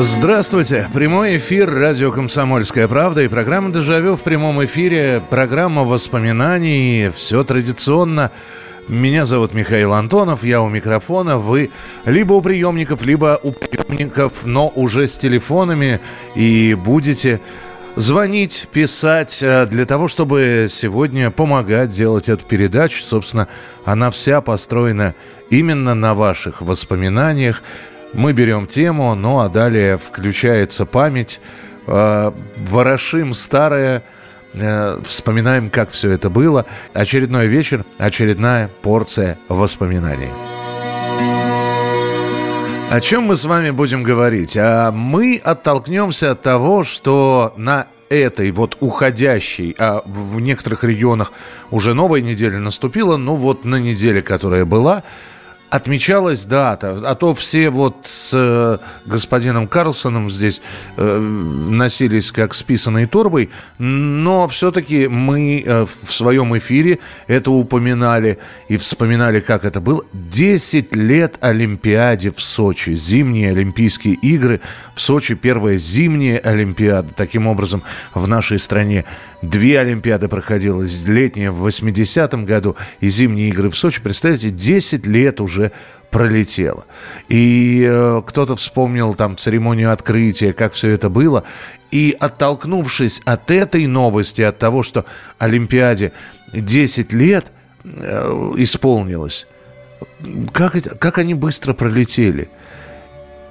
Здравствуйте. 0.00 0.86
Прямой 0.94 1.38
эфир 1.38 1.68
радио 1.68 2.12
«Комсомольская 2.12 2.86
правда» 2.86 3.24
и 3.24 3.28
программа 3.28 3.72
«Дежавю» 3.72 4.14
в 4.14 4.22
прямом 4.22 4.64
эфире. 4.64 5.20
Программа 5.28 5.82
воспоминаний. 5.82 7.10
Все 7.16 7.42
традиционно. 7.42 8.30
Меня 8.86 9.26
зовут 9.26 9.54
Михаил 9.54 9.92
Антонов, 9.94 10.44
я 10.44 10.62
у 10.62 10.68
микрофона. 10.68 11.38
Вы 11.38 11.72
либо 12.04 12.34
у 12.34 12.40
приемников, 12.40 13.02
либо 13.02 13.40
у 13.42 13.50
приемников, 13.50 14.44
но 14.44 14.68
уже 14.68 15.08
с 15.08 15.16
телефонами. 15.16 15.98
И 16.36 16.76
будете 16.78 17.40
звонить, 17.96 18.68
писать 18.70 19.38
э, 19.40 19.66
для 19.66 19.84
того, 19.84 20.06
чтобы 20.06 20.68
сегодня 20.70 21.32
помогать 21.32 21.90
делать 21.90 22.28
эту 22.28 22.44
передачу. 22.44 23.02
Собственно, 23.02 23.48
она 23.84 24.12
вся 24.12 24.42
построена 24.42 25.16
именно 25.50 25.96
на 25.96 26.14
ваших 26.14 26.62
воспоминаниях. 26.62 27.64
Мы 28.14 28.32
берем 28.32 28.66
тему, 28.66 29.14
ну 29.14 29.40
а 29.40 29.48
далее 29.48 29.98
включается 29.98 30.86
память, 30.86 31.40
э, 31.86 32.32
ворошим 32.56 33.34
старое, 33.34 34.02
э, 34.54 35.00
вспоминаем, 35.06 35.70
как 35.70 35.90
все 35.90 36.10
это 36.10 36.30
было. 36.30 36.66
Очередной 36.94 37.46
вечер, 37.46 37.84
очередная 37.98 38.70
порция 38.82 39.38
воспоминаний. 39.48 40.30
О 42.90 43.00
чем 43.02 43.24
мы 43.24 43.36
с 43.36 43.44
вами 43.44 43.70
будем 43.70 44.02
говорить? 44.02 44.56
А 44.56 44.90
мы 44.90 45.38
оттолкнемся 45.44 46.30
от 46.30 46.40
того, 46.40 46.84
что 46.84 47.52
на 47.58 47.86
этой 48.08 48.50
вот 48.50 48.78
уходящей, 48.80 49.76
а 49.78 50.02
в 50.06 50.40
некоторых 50.40 50.84
регионах 50.84 51.32
уже 51.70 51.92
новая 51.92 52.22
неделя 52.22 52.58
наступила, 52.58 53.18
ну 53.18 53.34
вот 53.34 53.66
на 53.66 53.76
неделе, 53.76 54.22
которая 54.22 54.64
была, 54.64 55.02
отмечалась 55.70 56.44
дата, 56.44 56.98
а 57.04 57.14
то 57.14 57.34
все 57.34 57.70
вот 57.70 57.96
с 58.04 58.30
э, 58.32 58.78
господином 59.06 59.68
Карлсоном 59.68 60.30
здесь 60.30 60.60
э, 60.96 61.18
носились 61.18 62.32
как 62.32 62.54
с 62.54 62.62
писаной 62.62 63.06
торбой, 63.06 63.50
но 63.78 64.48
все-таки 64.48 65.08
мы 65.08 65.62
э, 65.64 65.86
в 66.02 66.12
своем 66.12 66.56
эфире 66.58 66.98
это 67.26 67.50
упоминали 67.50 68.38
и 68.68 68.76
вспоминали, 68.76 69.40
как 69.40 69.64
это 69.64 69.80
было. 69.80 70.04
10 70.12 70.96
лет 70.96 71.36
Олимпиаде 71.40 72.32
в 72.32 72.40
Сочи, 72.40 72.94
зимние 72.94 73.50
Олимпийские 73.50 74.14
игры 74.14 74.60
в 74.94 75.00
Сочи, 75.00 75.34
первая 75.34 75.76
зимняя 75.76 76.38
Олимпиада, 76.38 77.08
таким 77.14 77.46
образом 77.46 77.82
в 78.14 78.26
нашей 78.26 78.58
стране 78.58 79.04
Две 79.42 79.78
Олимпиады 79.78 80.26
проходилось, 80.26 81.06
летняя 81.06 81.52
в 81.52 81.64
80-м 81.64 82.44
году 82.44 82.74
и 83.00 83.08
зимние 83.08 83.50
игры 83.50 83.70
в 83.70 83.76
Сочи. 83.76 84.00
Представляете, 84.00 84.50
10 84.50 85.06
лет 85.06 85.40
уже 85.40 85.57
пролетело. 86.10 86.86
И 87.28 87.86
э, 87.88 88.22
кто-то 88.26 88.56
вспомнил 88.56 89.14
там 89.14 89.36
церемонию 89.36 89.92
открытия, 89.92 90.52
как 90.52 90.72
все 90.72 90.90
это 90.90 91.08
было. 91.08 91.44
И 91.90 92.16
оттолкнувшись 92.18 93.20
от 93.24 93.50
этой 93.50 93.86
новости, 93.86 94.42
от 94.42 94.58
того, 94.58 94.82
что 94.82 95.04
Олимпиаде 95.38 96.12
10 96.52 97.12
лет 97.12 97.46
э, 97.84 98.52
исполнилось, 98.56 99.46
как, 100.52 100.76
это, 100.76 100.96
как 100.96 101.18
они 101.18 101.34
быстро 101.34 101.74
пролетели. 101.74 102.48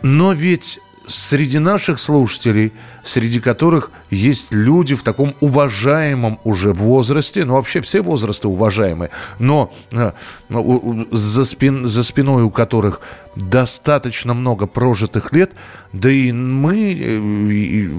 Но 0.01 0.33
ведь 0.33 0.79
среди 1.07 1.59
наших 1.59 1.99
слушателей, 1.99 2.73
среди 3.03 3.39
которых 3.39 3.91
есть 4.11 4.51
люди 4.51 4.93
в 4.93 5.03
таком 5.03 5.33
уважаемом 5.39 6.39
уже 6.43 6.73
возрасте, 6.73 7.45
ну 7.45 7.53
вообще 7.53 7.81
все 7.81 8.01
возрасты 8.01 8.47
уважаемые, 8.47 9.09
но 9.39 9.73
э, 9.91 10.11
за, 10.49 11.45
спин, 11.45 11.87
за 11.87 12.03
спиной 12.03 12.43
у 12.43 12.49
которых 12.49 12.99
достаточно 13.35 14.33
много 14.33 14.67
прожитых 14.67 15.31
лет, 15.31 15.51
да 15.93 16.11
и 16.11 16.31
мы, 16.31 16.93
э, 16.93 17.53
и 17.53 17.89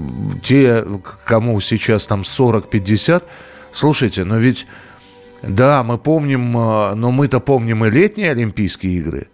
те, 0.43 0.85
кому 1.25 1.59
сейчас 1.61 2.05
там 2.05 2.21
40-50, 2.21 3.23
слушайте, 3.71 4.23
но 4.23 4.37
ведь, 4.37 4.67
да, 5.41 5.83
мы 5.83 5.97
помним, 5.97 6.55
э, 6.57 6.93
но 6.93 7.11
мы-то 7.11 7.39
помним 7.39 7.85
и 7.85 7.89
летние 7.89 8.31
Олимпийские 8.31 8.99
игры, 8.99 9.27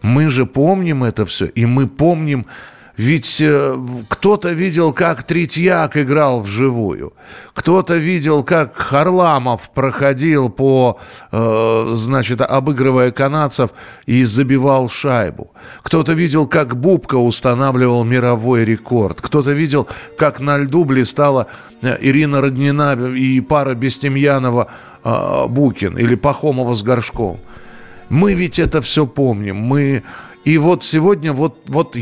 мы 0.00 0.30
же 0.30 0.46
помним 0.46 1.04
это 1.04 1.26
все, 1.26 1.44
и 1.44 1.66
мы 1.66 1.88
помним 1.88 2.46
ведь 2.98 3.40
э, 3.40 3.76
кто-то 4.08 4.50
видел, 4.50 4.92
как 4.92 5.22
Третьяк 5.22 5.96
играл 5.96 6.40
вживую. 6.40 7.12
Кто-то 7.54 7.94
видел, 7.96 8.42
как 8.42 8.74
Харламов 8.74 9.70
проходил 9.72 10.48
по, 10.50 10.98
э, 11.30 11.92
значит, 11.94 12.40
обыгрывая 12.40 13.12
канадцев 13.12 13.70
и 14.06 14.24
забивал 14.24 14.88
шайбу. 14.90 15.52
Кто-то 15.84 16.12
видел, 16.12 16.48
как 16.48 16.76
Бубка 16.76 17.14
устанавливал 17.14 18.02
мировой 18.02 18.64
рекорд. 18.64 19.20
Кто-то 19.20 19.52
видел, 19.52 19.86
как 20.18 20.40
на 20.40 20.58
льду 20.58 20.84
блистала 20.84 21.46
э, 21.82 21.96
Ирина 22.00 22.40
Роднина 22.40 22.94
и 23.14 23.40
пара 23.40 23.74
Бестемьянова 23.74 24.66
э, 25.04 25.46
Букин 25.46 25.96
или 25.96 26.16
Пахомова 26.16 26.74
с 26.74 26.82
Горшком. 26.82 27.38
Мы 28.08 28.34
ведь 28.34 28.58
это 28.58 28.80
все 28.80 29.06
помним. 29.06 29.56
Мы 29.56 30.02
и 30.48 30.56
вот 30.56 30.82
сегодня, 30.82 31.34
вот, 31.34 31.58
вот 31.66 31.94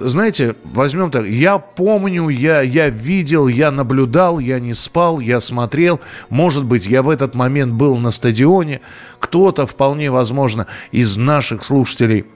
знаете, 0.00 0.56
возьмем 0.64 1.12
так, 1.12 1.24
я 1.24 1.58
помню, 1.58 2.30
я, 2.30 2.60
я 2.60 2.88
видел, 2.88 3.46
я 3.46 3.70
наблюдал, 3.70 4.40
я 4.40 4.58
не 4.58 4.74
спал, 4.74 5.20
я 5.20 5.38
смотрел. 5.38 6.00
Может 6.28 6.64
быть, 6.64 6.84
я 6.84 7.04
в 7.04 7.08
этот 7.08 7.36
момент 7.36 7.74
был 7.74 7.96
на 7.98 8.10
стадионе. 8.10 8.80
Кто-то, 9.20 9.68
вполне 9.68 10.10
возможно, 10.10 10.66
из 10.90 11.16
наших 11.16 11.62
слушателей– 11.62 12.24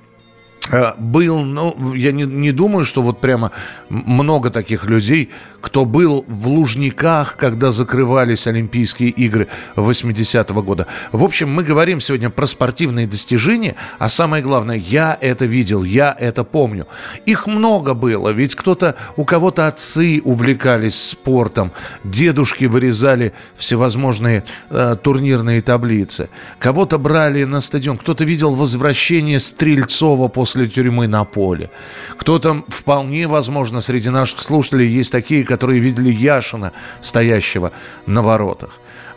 был, 0.99 1.41
ну, 1.41 1.95
я 1.95 2.13
не, 2.13 2.25
не 2.25 2.53
думаю, 2.53 2.85
что 2.85 3.03
вот 3.03 3.21
прямо 3.21 3.53
много 3.89 4.51
таких 4.51 4.85
людей, 4.85 5.31
кто 5.61 5.85
был 5.85 6.25
в 6.29 6.47
Лужниках, 6.47 7.37
когда 7.37 7.73
закрывались 7.73 8.47
Олимпийские 8.47 9.11
игры 9.11 9.49
80-го 9.75 10.63
года. 10.63 10.87
В 11.11 11.25
общем, 11.25 11.51
мы 11.51 11.65
говорим 11.65 12.01
сегодня 12.01 12.31
про 12.31 12.47
спортивные 12.47 13.09
достижения, 13.09 13.75
а 13.99 14.09
самое 14.09 14.45
главное, 14.45 14.77
я 14.77 15.19
это 15.21 15.45
видел, 15.45 15.83
я 15.83 16.17
это 16.17 16.45
помню. 16.45 16.87
Их 17.27 17.49
много 17.49 17.95
было, 17.95 18.29
ведь 18.29 18.55
кто-то, 18.55 18.95
у 19.17 19.25
кого-то 19.25 19.67
отцы 19.67 20.21
увлекались 20.23 21.01
спортом, 21.01 21.73
дедушки 22.05 22.67
вырезали 22.67 23.33
всевозможные 23.57 24.45
э, 24.71 24.97
турнирные 25.03 25.63
таблицы, 25.63 26.29
кого-то 26.61 26.99
брали 26.99 27.43
на 27.43 27.61
стадион, 27.61 27.99
кто-то 27.99 28.25
видел 28.25 28.55
возвращение 28.55 29.41
Стрельцова 29.41 30.29
после 30.29 30.56
после 30.57 30.69
тюрьмы 30.69 31.07
на 31.07 31.25
поле. 31.25 31.71
Кто-то, 32.17 32.65
вполне 32.69 33.27
возможно, 33.27 33.83
среди 33.83 34.09
наших 34.09 34.41
слушателей 34.41 34.89
есть 34.89 35.13
такие, 35.13 35.45
которые 35.45 35.81
видели 35.81 36.11
Яшина, 36.11 36.73
стоящего 37.03 37.73
на 38.07 38.23
воротах. 38.23 38.71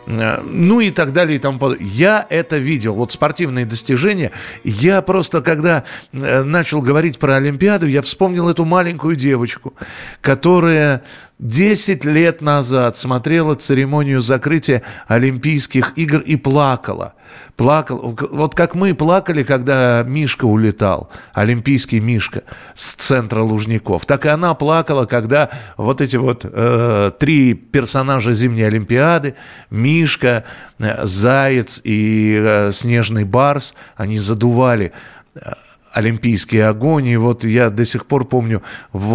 Э, 0.06 0.42
ну 0.42 0.80
и 0.80 0.90
так 0.90 1.14
далее 1.14 1.36
и 1.36 1.38
тому 1.38 1.58
подобное. 1.58 1.86
Я 1.86 2.26
это 2.28 2.58
видел. 2.58 2.94
Вот 2.94 3.10
спортивные 3.10 3.64
достижения. 3.64 4.32
Я 4.64 5.00
просто, 5.00 5.40
когда 5.40 5.84
э, 6.12 6.42
начал 6.42 6.82
говорить 6.82 7.18
про 7.18 7.36
Олимпиаду, 7.36 7.86
я 7.86 8.02
вспомнил 8.02 8.50
эту 8.50 8.66
маленькую 8.66 9.16
девочку, 9.16 9.72
которая 10.20 11.02
10 11.40 12.04
лет 12.04 12.42
назад 12.42 12.98
смотрела 12.98 13.54
церемонию 13.54 14.20
закрытия 14.20 14.82
Олимпийских 15.08 15.94
игр 15.96 16.20
и 16.20 16.36
плакала. 16.36 17.14
Плакал. 17.56 18.16
Вот 18.30 18.54
как 18.54 18.74
мы 18.74 18.94
плакали, 18.94 19.42
когда 19.42 20.02
Мишка 20.02 20.44
улетал, 20.44 21.08
олимпийский 21.32 22.00
Мишка 22.00 22.42
с 22.74 22.94
центра 22.94 23.40
Лужников, 23.40 24.04
так 24.04 24.26
и 24.26 24.28
она 24.28 24.52
плакала, 24.54 25.06
когда 25.06 25.50
вот 25.76 26.00
эти 26.00 26.16
вот 26.16 26.44
э, 26.44 27.10
три 27.18 27.54
персонажа 27.54 28.34
зимней 28.34 28.66
Олимпиады, 28.66 29.34
Мишка, 29.70 30.44
э, 30.78 31.06
Заяц 31.06 31.80
и 31.84 32.36
э, 32.38 32.72
Снежный 32.72 33.24
Барс, 33.24 33.74
они 33.96 34.18
задували 34.18 34.92
э, 35.34 35.52
олимпийский 35.92 36.60
огонь. 36.60 37.06
И 37.06 37.16
вот 37.16 37.44
я 37.44 37.70
до 37.70 37.84
сих 37.84 38.06
пор 38.06 38.24
помню, 38.24 38.62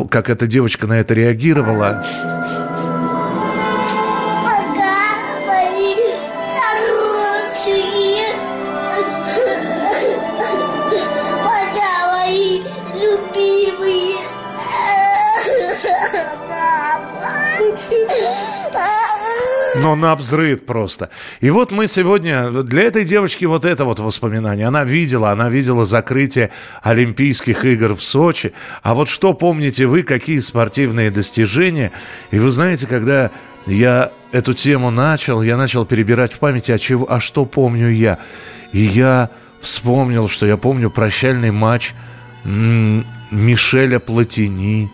как 0.09 0.29
эта 0.29 0.47
девочка 0.47 0.87
на 0.87 0.93
это 0.93 1.13
реагировала. 1.13 2.03
Но 19.85 19.95
на 19.95 20.15
взрыв 20.15 20.63
просто. 20.63 21.11
И 21.41 21.51
вот 21.51 21.71
мы 21.71 21.87
сегодня, 21.87 22.49
для 22.49 22.81
этой 22.81 23.05
девочки 23.05 23.45
вот 23.45 23.65
это 23.65 23.85
вот 23.85 23.99
воспоминание. 23.99 24.65
Она 24.65 24.83
видела, 24.83 25.29
она 25.29 25.47
видела 25.47 25.85
закрытие 25.85 26.49
Олимпийских 26.81 27.63
игр 27.65 27.93
в 27.93 28.01
Сочи. 28.01 28.53
А 28.81 28.95
вот 28.95 29.09
что 29.09 29.33
помните 29.33 29.85
вы, 29.85 30.01
какие 30.01 30.39
спортивные 30.39 31.11
достижения? 31.11 31.91
И 32.31 32.39
вы 32.39 32.49
знаете, 32.49 32.87
когда 32.87 33.29
я 33.67 34.09
эту 34.31 34.55
тему 34.55 34.89
начал, 34.89 35.43
я 35.43 35.55
начал 35.55 35.85
перебирать 35.85 36.33
в 36.33 36.39
памяти, 36.39 36.71
а, 36.71 36.79
чего, 36.79 37.05
а 37.07 37.19
что 37.19 37.45
помню 37.45 37.91
я. 37.91 38.17
И 38.71 38.79
я 38.79 39.29
вспомнил, 39.61 40.29
что 40.29 40.47
я 40.47 40.57
помню 40.57 40.89
прощальный 40.89 41.51
матч 41.51 41.93
Мишеля 42.43 43.99
Платини. 43.99 44.89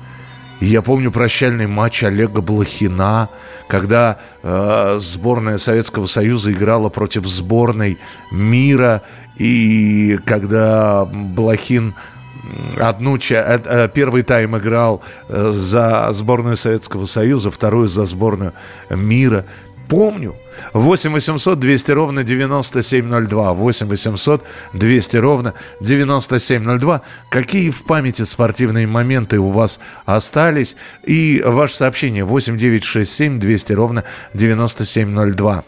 Я 0.61 0.83
помню 0.83 1.11
прощальный 1.11 1.65
матч 1.65 2.03
Олега 2.03 2.39
Блохина, 2.39 3.29
когда 3.67 4.19
э, 4.43 4.99
сборная 5.01 5.57
Советского 5.57 6.05
Союза 6.05 6.51
играла 6.51 6.89
против 6.89 7.25
сборной 7.25 7.97
мира, 8.31 9.01
и 9.37 10.19
когда 10.23 11.05
Блохин 11.05 11.95
одну 12.79 13.17
э, 13.17 13.21
э, 13.29 13.89
первый 13.91 14.21
тайм 14.21 14.55
играл 14.55 15.01
э, 15.29 15.51
за 15.51 16.09
сборную 16.11 16.57
Советского 16.57 17.07
Союза, 17.07 17.49
вторую 17.49 17.87
за 17.87 18.05
сборную 18.05 18.53
мира. 18.89 19.45
Помню. 19.91 20.35
8 20.71 21.11
800 21.11 21.59
200 21.59 21.91
ровно 21.91 22.23
9702. 22.23 23.53
8 23.53 23.87
800 23.87 24.41
200 24.71 25.17
ровно 25.17 25.53
9702. 25.81 27.01
Какие 27.29 27.71
в 27.71 27.83
памяти 27.83 28.21
спортивные 28.21 28.87
моменты 28.87 29.37
у 29.37 29.49
вас 29.49 29.81
остались? 30.05 30.77
И 31.03 31.43
ваше 31.45 31.75
сообщение 31.75 32.23
8 32.23 32.57
967 32.57 33.37
200 33.41 33.73
ровно 33.73 34.05
9702. 34.33 35.65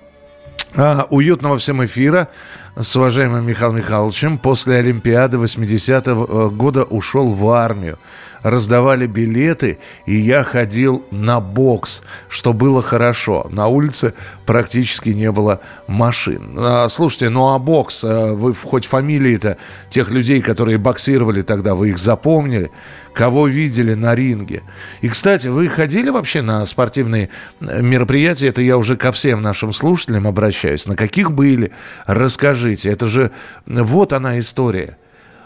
А, 0.77 1.07
уютного 1.09 1.57
всем 1.57 1.83
эфира 1.83 2.29
с 2.77 2.95
уважаемым 2.95 3.45
Михаилом 3.45 3.75
Михайловичем. 3.75 4.37
После 4.37 4.77
Олимпиады 4.77 5.35
80-го 5.35 6.49
года 6.49 6.83
ушел 6.85 7.33
в 7.33 7.49
армию 7.49 7.99
раздавали 8.43 9.07
билеты, 9.07 9.79
и 10.05 10.15
я 10.15 10.43
ходил 10.43 11.03
на 11.11 11.39
бокс, 11.39 12.01
что 12.29 12.53
было 12.53 12.81
хорошо. 12.81 13.47
На 13.49 13.67
улице 13.67 14.13
практически 14.45 15.09
не 15.09 15.31
было 15.31 15.61
машин. 15.87 16.55
А, 16.57 16.87
слушайте, 16.89 17.29
ну 17.29 17.53
а 17.53 17.59
бокс, 17.59 18.03
а, 18.03 18.33
вы 18.33 18.53
хоть 18.53 18.85
фамилии-то 18.85 19.57
тех 19.89 20.11
людей, 20.11 20.41
которые 20.41 20.77
боксировали 20.77 21.41
тогда, 21.41 21.73
вы 21.73 21.89
их 21.89 21.97
запомнили? 21.97 22.69
Кого 23.13 23.47
видели 23.47 23.93
на 23.93 24.15
ринге? 24.15 24.63
И, 25.01 25.07
кстати, 25.07 25.47
вы 25.47 25.67
ходили 25.67 26.09
вообще 26.09 26.41
на 26.41 26.65
спортивные 26.65 27.29
э, 27.61 27.81
мероприятия? 27.81 28.47
Это 28.47 28.63
я 28.63 28.75
уже 28.75 28.95
ко 28.95 29.11
всем 29.11 29.43
нашим 29.43 29.71
слушателям 29.71 30.25
обращаюсь. 30.25 30.87
На 30.87 30.95
каких 30.95 31.31
были? 31.31 31.71
Расскажите. 32.07 32.89
Это 32.89 33.07
же 33.07 33.29
вот 33.67 34.13
она 34.13 34.39
история 34.39 34.97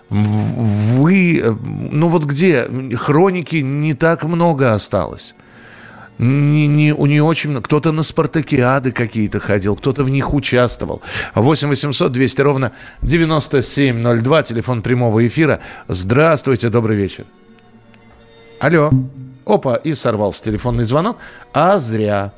вы, 0.09 1.57
ну 1.91 2.07
вот 2.07 2.23
где, 2.23 2.67
хроники 2.95 3.57
не 3.57 3.93
так 3.93 4.23
много 4.23 4.73
осталось. 4.73 5.35
Не, 6.17 6.67
не, 6.67 6.89
не 6.91 7.21
очень 7.21 7.61
кто-то 7.61 7.91
на 7.91 8.01
спартакиады 8.01 8.91
какие-то 8.91 9.39
ходил, 9.39 9.75
кто-то 9.75 10.03
в 10.03 10.09
них 10.09 10.33
участвовал. 10.33 11.01
8 11.35 11.67
800 11.67 12.11
200 12.11 12.41
ровно 12.41 12.71
9702, 13.03 14.43
телефон 14.43 14.81
прямого 14.81 15.27
эфира. 15.27 15.59
Здравствуйте, 15.87 16.69
добрый 16.69 16.97
вечер. 16.97 17.25
Алло. 18.59 18.91
Опа, 19.45 19.75
и 19.75 19.93
сорвался 19.93 20.43
телефонный 20.43 20.85
звонок. 20.85 21.17
А 21.53 21.77
зря. 21.77 22.33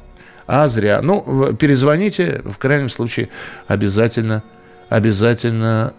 А 0.46 0.68
зря. 0.68 1.02
Ну, 1.02 1.54
перезвоните, 1.54 2.42
в 2.44 2.58
крайнем 2.58 2.90
случае, 2.90 3.30
обязательно, 3.68 4.44
обязательно 4.90 5.94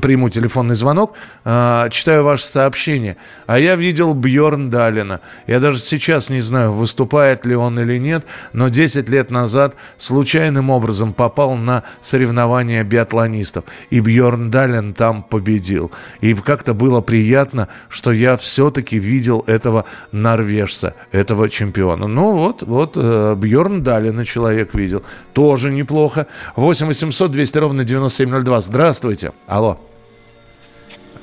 приму 0.00 0.28
телефонный 0.28 0.74
звонок, 0.74 1.14
э, 1.44 1.88
читаю 1.90 2.24
ваше 2.24 2.46
сообщение. 2.46 3.16
А 3.46 3.58
я 3.58 3.76
видел 3.76 4.14
Бьорн 4.14 4.70
Далина. 4.70 5.20
Я 5.46 5.60
даже 5.60 5.78
сейчас 5.78 6.30
не 6.30 6.40
знаю, 6.40 6.72
выступает 6.72 7.46
ли 7.46 7.54
он 7.54 7.78
или 7.80 7.98
нет, 7.98 8.24
но 8.52 8.68
10 8.68 9.08
лет 9.08 9.30
назад 9.30 9.74
случайным 9.98 10.70
образом 10.70 11.12
попал 11.12 11.56
на 11.56 11.84
соревнования 12.02 12.84
биатлонистов. 12.84 13.64
И 13.90 14.00
Бьорн 14.00 14.50
Далин 14.50 14.94
там 14.94 15.22
победил. 15.22 15.90
И 16.20 16.34
как-то 16.34 16.74
было 16.74 17.00
приятно, 17.00 17.68
что 17.88 18.12
я 18.12 18.36
все-таки 18.36 18.98
видел 18.98 19.44
этого 19.46 19.84
норвежца, 20.12 20.94
этого 21.12 21.48
чемпиона. 21.48 22.06
Ну 22.06 22.32
вот, 22.32 22.62
вот 22.62 22.92
э, 22.96 23.34
Бьорн 23.36 23.82
Далина 23.82 24.24
человек 24.24 24.74
видел. 24.74 25.02
Тоже 25.32 25.70
неплохо. 25.70 26.26
8 26.56 26.86
800 26.86 27.30
200 27.30 27.58
ровно 27.58 27.84
9702. 27.84 28.60
Здравствуйте. 28.60 29.32
Алло. 29.46 29.85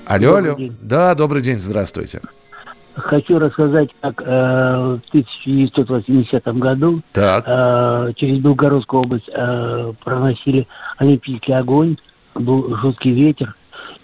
Алло, 0.06 0.36
добрый 0.36 0.50
алло. 0.50 0.58
День. 0.58 0.78
Да, 0.82 1.16
добрый 1.16 1.42
день, 1.42 1.60
здравствуйте. 1.60 2.22
Хочу 2.96 3.40
рассказать, 3.40 3.90
как 4.02 4.22
э, 4.22 4.26
в 4.26 5.02
1980 5.10 6.46
году 6.58 7.02
так. 7.12 7.44
Э, 7.48 8.14
через 8.16 8.40
Белгородскую 8.40 9.02
область 9.04 9.30
э, 9.34 9.94
проносили 10.04 10.68
Олимпийский 10.98 11.54
огонь, 11.54 11.98
был 12.36 12.76
жуткий 12.78 13.12
ветер, 13.12 13.56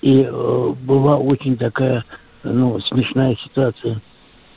и 0.01 0.23
э, 0.23 0.73
была 0.81 1.17
очень 1.17 1.55
такая, 1.57 2.03
ну, 2.43 2.79
смешная 2.81 3.35
ситуация. 3.43 4.01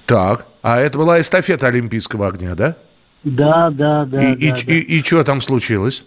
Так, 0.06 0.46
а 0.62 0.78
это 0.78 0.96
была 0.96 1.20
эстафета 1.20 1.66
Олимпийского 1.66 2.28
огня, 2.28 2.54
да? 2.54 2.76
Да, 3.24 3.70
да, 3.70 4.06
да. 4.06 4.32
И, 4.32 4.36
да, 4.36 4.46
и, 4.46 4.50
да. 4.50 4.72
и, 4.72 4.78
и 4.80 5.02
что 5.02 5.24
там 5.24 5.42
случилось? 5.42 6.04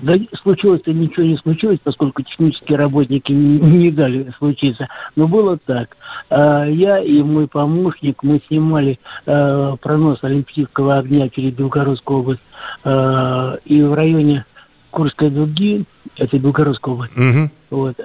Да 0.00 0.14
случилось-то 0.42 0.92
ничего 0.92 1.24
не 1.24 1.36
случилось, 1.38 1.78
поскольку 1.82 2.22
технические 2.22 2.78
работники 2.78 3.32
не, 3.32 3.58
не 3.58 3.90
дали 3.90 4.32
случиться. 4.38 4.88
Но 5.14 5.28
было 5.28 5.58
так. 5.58 5.96
А, 6.30 6.64
я 6.64 6.98
и 6.98 7.22
мой 7.22 7.46
помощник, 7.46 8.22
мы 8.22 8.40
снимали 8.48 8.98
а, 9.26 9.76
пронос 9.76 10.18
Олимпийского 10.22 10.98
огня 10.98 11.28
через 11.28 11.54
Белгородскую 11.54 12.20
область. 12.20 12.42
А, 12.84 13.58
и 13.64 13.82
в 13.82 13.94
районе 13.94 14.44
Курской 14.90 15.30
дуги, 15.30 15.84
это 16.16 16.38
Белгородская 16.38 16.94
область, 16.94 17.16
угу. 17.18 17.50
вот, 17.70 17.96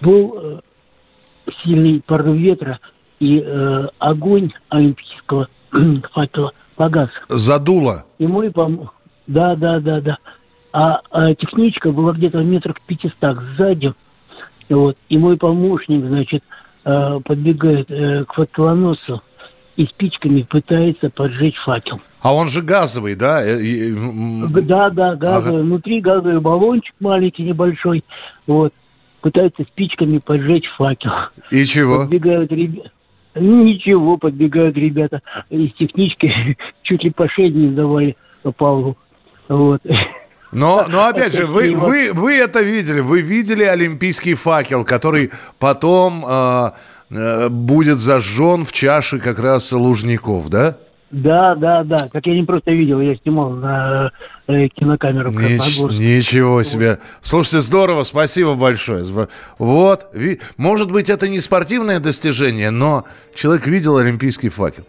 был 0.00 0.60
сильный 1.62 2.02
порыв 2.04 2.34
ветра, 2.34 2.80
и 3.20 3.40
огонь 4.00 4.50
Олимпийского 4.70 5.46
факела 6.12 6.52
погас. 6.74 7.10
Задуло. 7.28 8.04
И 8.18 8.26
мой 8.26 8.50
помощник 8.50 8.90
да, 9.26 9.56
да, 9.56 9.80
да, 9.80 10.00
да. 10.00 10.18
А, 10.74 11.00
а 11.12 11.32
техничка 11.36 11.92
была 11.92 12.12
где-то 12.12 12.38
в 12.38 12.44
метрах 12.44 12.80
500 12.88 13.12
сзади. 13.56 13.92
Вот. 14.68 14.96
И 15.08 15.16
мой 15.16 15.36
помощник, 15.36 16.04
значит, 16.04 16.42
э, 16.84 17.20
подбегает 17.24 17.88
э, 17.92 18.24
к 18.24 18.34
факелоносу 18.34 19.22
и 19.76 19.86
спичками 19.86 20.42
пытается 20.42 21.10
поджечь 21.10 21.56
факел. 21.64 22.00
А 22.22 22.34
он 22.34 22.48
же 22.48 22.60
газовый, 22.60 23.14
да? 23.14 23.40
Э, 23.40 23.56
да, 24.62 24.90
да, 24.90 25.14
газовый. 25.14 25.60
Ага. 25.60 25.64
Внутри 25.64 26.00
газовый 26.00 26.40
баллончик 26.40 26.94
маленький, 26.98 27.44
небольшой. 27.44 28.02
Вот. 28.48 28.74
Пытается 29.20 29.62
спичками 29.62 30.18
поджечь 30.18 30.66
факел. 30.76 31.12
И 31.52 31.64
чего? 31.66 32.00
Подбегают 32.00 32.50
ребята. 32.50 32.90
Ничего, 33.36 34.16
подбегают 34.16 34.76
ребята 34.76 35.22
из 35.50 35.72
технички, 35.74 36.56
чуть 36.82 37.04
ли 37.04 37.10
по 37.10 37.28
шее 37.28 37.50
не 37.50 37.68
сдавали 37.68 38.16
Павлу. 38.56 38.96
Вот. 39.48 39.80
Но, 40.54 40.86
но 40.88 41.06
опять 41.06 41.34
же, 41.34 41.46
вы, 41.46 41.74
вы, 41.74 42.12
вы 42.12 42.34
это 42.34 42.60
видели, 42.62 43.00
вы 43.00 43.20
видели 43.20 43.64
олимпийский 43.64 44.34
факел, 44.34 44.84
который 44.84 45.32
потом 45.58 46.24
э, 46.26 46.70
э, 47.10 47.48
будет 47.48 47.98
зажжен 47.98 48.64
в 48.64 48.72
чаше 48.72 49.18
как 49.18 49.40
раз 49.40 49.72
лужников, 49.72 50.48
да? 50.48 50.76
Да, 51.10 51.54
да, 51.54 51.84
да. 51.84 52.08
Как 52.12 52.26
я 52.26 52.34
не 52.34 52.42
просто 52.44 52.72
видел, 52.72 53.00
я 53.00 53.14
снимал 53.16 53.50
на 53.50 54.10
э, 54.48 54.66
кинокамеру 54.68 55.30
Нич- 55.30 55.60
Ничего 55.98 56.62
себе. 56.64 56.98
Слушайте, 57.22 57.60
здорово, 57.60 58.02
спасибо 58.02 58.54
большое. 58.54 59.04
Вот, 59.58 60.06
ви- 60.12 60.40
может 60.56 60.90
быть, 60.90 61.10
это 61.10 61.28
не 61.28 61.38
спортивное 61.40 62.00
достижение, 62.00 62.70
но 62.70 63.04
человек 63.34 63.66
видел 63.66 63.96
олимпийский 63.98 64.48
факел 64.48 64.84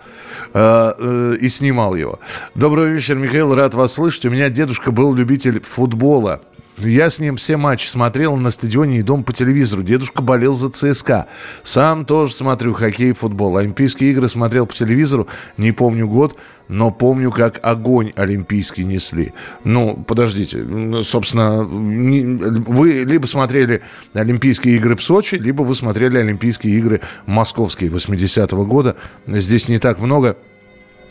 э, 0.54 0.94
э, 0.98 1.34
и 1.40 1.48
снимал 1.48 1.94
его. 1.96 2.20
Добрый 2.56 2.90
вечер, 2.94 3.16
Михаил, 3.16 3.54
рад 3.54 3.76
вас 3.76 3.94
слышать. 3.94 4.26
У 4.26 4.30
меня 4.32 4.50
дедушка 4.50 4.92
был 4.92 5.14
любитель 5.14 5.62
футбола. 5.62 6.42
Я 6.78 7.10
с 7.10 7.20
ним 7.20 7.38
все 7.38 7.56
матчи 7.56 7.88
смотрел 7.88 8.36
на 8.36 8.52
стадионе 8.52 9.00
и 9.00 9.02
дом 9.02 9.24
по 9.24 9.32
телевизору. 9.32 9.82
Дедушка 9.82 10.22
болел 10.22 10.54
за 10.54 10.70
ЦСКА. 10.70 11.28
Сам 11.64 12.06
тоже 12.06 12.34
смотрю 12.34 12.74
хоккей, 12.74 13.14
футбол. 13.14 13.58
Олимпийские 13.58 14.12
игры 14.12 14.28
смотрел 14.28 14.66
по 14.66 14.74
телевизору. 14.74 15.28
Не 15.58 15.72
помню 15.72 16.08
год, 16.08 16.36
но 16.68 16.92
помню, 16.92 17.32
как 17.32 17.60
огонь 17.64 18.12
олимпийский 18.16 18.84
несли. 18.84 19.34
Ну, 19.64 20.04
подождите. 20.06 20.66
Собственно, 21.04 21.64
вы 21.64 23.04
либо 23.04 23.26
смотрели 23.26 23.82
Олимпийские 24.14 24.76
игры 24.76 24.96
в 24.96 25.04
Сочи, 25.04 25.36
либо 25.36 25.62
вы 25.62 25.76
смотрели 25.76 26.18
Олимпийские 26.18 26.78
игры 26.78 27.02
московские 27.26 27.90
80-го 27.90 28.66
года. 28.66 28.98
Здесь 29.28 29.70
не 29.70 29.80
так 29.80 30.00
много 30.00 30.38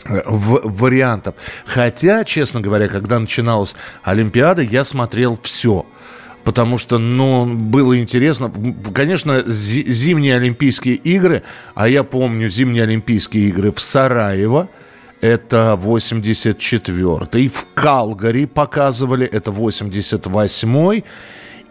вариантов. 0.05 1.35
Хотя, 1.65 2.23
честно 2.23 2.61
говоря, 2.61 2.87
когда 2.87 3.19
начиналась 3.19 3.75
Олимпиада, 4.03 4.61
я 4.61 4.83
смотрел 4.85 5.39
все. 5.43 5.85
Потому 6.43 6.77
что, 6.77 6.99
ну, 6.99 7.45
было 7.45 7.99
интересно. 7.99 8.51
Конечно, 8.93 9.43
зимние 9.47 10.35
Олимпийские 10.35 10.95
игры, 10.95 11.41
а 11.73 11.89
я 11.89 12.03
помню 12.03 12.49
зимние 12.49 12.83
Олимпийские 12.83 13.49
игры 13.49 13.71
в 13.71 13.81
Сараево, 13.81 14.69
это 15.21 15.79
84-й. 15.81 17.47
В 17.47 17.65
Калгари 17.73 18.45
показывали, 18.45 19.25
это 19.25 19.49
88-й. 19.49 21.03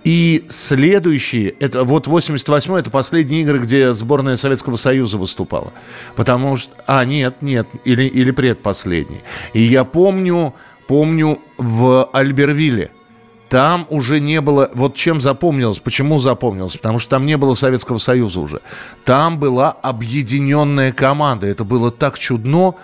И 0.05 0.45
следующие, 0.51 1.55
это 1.61 1.83
вот 1.83 2.07
88-й, 2.07 2.81
это 2.81 2.91
последние 2.91 3.41
игры, 3.41 3.59
где 3.59 3.95
сборная 3.95 4.37
Советского 4.37 4.77
Союза 4.77 5.17
выступала. 5.17 5.73
Потому 6.15 6.59
что, 6.59 6.73
а, 6.87 7.05
нет, 7.07 7.41
нет, 7.41 7.67
или, 7.85 8.05
или 8.05 8.31
предпоследний. 8.31 9.23
И 9.55 9.63
я 9.63 9.85
помню, 9.85 10.55
помню 10.87 11.41
в 11.57 12.11
Альбервилле, 12.13 12.91
там 13.49 13.87
уже 13.89 14.21
не 14.21 14.41
было, 14.43 14.71
вот 14.75 14.95
чем 14.95 15.23
запомнилось, 15.23 15.79
почему 15.79 16.19
запомнилось, 16.19 16.77
потому 16.77 16.99
что 16.99 17.11
там 17.11 17.25
не 17.25 17.37
было 17.39 17.55
Советского 17.55 17.99
Союза 17.99 18.41
уже. 18.41 18.61
Там 19.05 19.39
была 19.39 19.71
объединенная 19.71 20.93
команда, 20.93 21.47
это 21.47 21.65
было 21.65 21.91
так 21.91 22.19
чудно, 22.19 22.75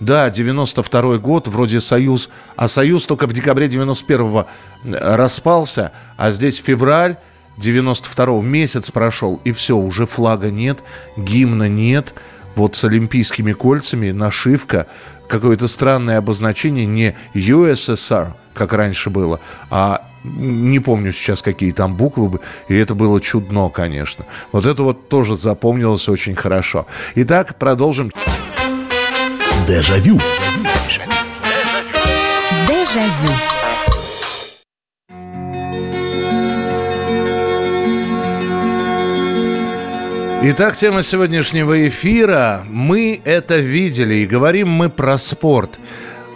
да, 0.00 0.30
92 0.30 1.18
год, 1.18 1.48
вроде 1.48 1.80
Союз, 1.80 2.28
а 2.56 2.68
Союз 2.68 3.06
только 3.06 3.26
в 3.26 3.32
декабре 3.32 3.66
91-го 3.66 4.46
э, 4.84 5.16
распался, 5.16 5.92
а 6.16 6.32
здесь 6.32 6.58
февраль 6.58 7.16
92-го, 7.58 8.42
месяц 8.42 8.90
прошел, 8.90 9.40
и 9.44 9.52
все, 9.52 9.76
уже 9.76 10.06
флага 10.06 10.50
нет, 10.50 10.78
гимна 11.16 11.68
нет, 11.68 12.12
вот 12.54 12.76
с 12.76 12.84
олимпийскими 12.84 13.52
кольцами, 13.52 14.10
нашивка, 14.10 14.86
какое-то 15.28 15.68
странное 15.68 16.18
обозначение, 16.18 16.86
не 16.86 17.16
USSR, 17.34 18.28
как 18.54 18.72
раньше 18.72 19.10
было, 19.10 19.40
а 19.70 20.02
не 20.24 20.80
помню 20.80 21.12
сейчас, 21.12 21.40
какие 21.40 21.72
там 21.72 21.94
буквы, 21.94 22.40
и 22.68 22.74
это 22.74 22.94
было 22.94 23.20
чудно, 23.20 23.68
конечно. 23.68 24.26
Вот 24.52 24.66
это 24.66 24.82
вот 24.82 25.08
тоже 25.08 25.36
запомнилось 25.36 26.08
очень 26.08 26.34
хорошо. 26.34 26.86
Итак, 27.14 27.56
продолжим. 27.58 28.10
Дежавю. 29.66 30.20
Дежавю. 32.68 33.32
Итак, 40.44 40.76
тема 40.76 41.02
сегодняшнего 41.02 41.88
эфира 41.88 42.62
«Мы 42.68 43.20
это 43.24 43.56
видели» 43.56 44.14
и 44.14 44.26
говорим 44.26 44.68
мы 44.68 44.88
про 44.88 45.18
спорт. 45.18 45.80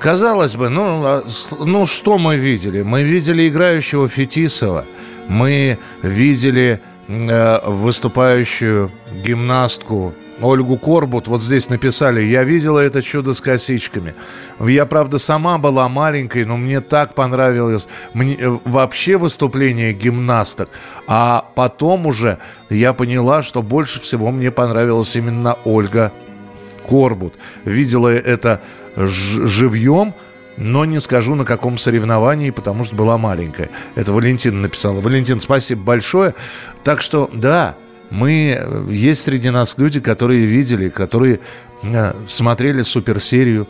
Казалось 0.00 0.56
бы, 0.56 0.68
ну, 0.68 1.04
а 1.04 1.24
ну 1.60 1.86
что 1.86 2.18
мы 2.18 2.34
видели? 2.34 2.82
Мы 2.82 3.04
видели 3.04 3.48
играющего 3.48 4.08
Фетисова, 4.08 4.86
мы 5.28 5.78
видели 6.02 6.80
э, 7.06 7.60
выступающую 7.64 8.90
гимнастку 9.24 10.14
Ольгу 10.40 10.76
Корбут 10.76 11.28
вот 11.28 11.42
здесь 11.42 11.68
написали, 11.68 12.22
я 12.22 12.44
видела 12.44 12.78
это 12.78 13.02
чудо 13.02 13.34
с 13.34 13.40
косичками. 13.40 14.14
Я, 14.58 14.86
правда, 14.86 15.18
сама 15.18 15.58
была 15.58 15.88
маленькой, 15.88 16.44
но 16.44 16.56
мне 16.56 16.80
так 16.80 17.14
понравилось 17.14 17.86
мне, 18.14 18.36
э, 18.38 18.58
вообще 18.64 19.16
выступление 19.16 19.92
гимнасток. 19.92 20.68
А 21.06 21.44
потом 21.54 22.06
уже 22.06 22.38
я 22.68 22.92
поняла, 22.92 23.42
что 23.42 23.62
больше 23.62 24.00
всего 24.00 24.30
мне 24.30 24.50
понравилась 24.50 25.14
именно 25.16 25.56
Ольга 25.64 26.12
Корбут. 26.88 27.34
Видела 27.64 28.08
это 28.08 28.60
живьем, 28.96 30.14
но 30.56 30.84
не 30.84 31.00
скажу 31.00 31.34
на 31.34 31.44
каком 31.44 31.78
соревновании, 31.78 32.50
потому 32.50 32.84
что 32.84 32.94
была 32.94 33.16
маленькая. 33.18 33.70
Это 33.94 34.12
Валентина 34.12 34.60
написала. 34.62 35.00
Валентин, 35.00 35.40
спасибо 35.40 35.82
большое. 35.82 36.34
Так 36.84 37.00
что, 37.02 37.30
да, 37.32 37.76
мы, 38.10 38.56
э, 38.58 38.86
есть 38.90 39.22
среди 39.22 39.50
нас 39.50 39.78
люди, 39.78 40.00
которые 40.00 40.44
видели, 40.46 40.88
которые 40.88 41.40
э, 41.82 42.14
смотрели 42.28 42.82
суперсерию, 42.82 43.66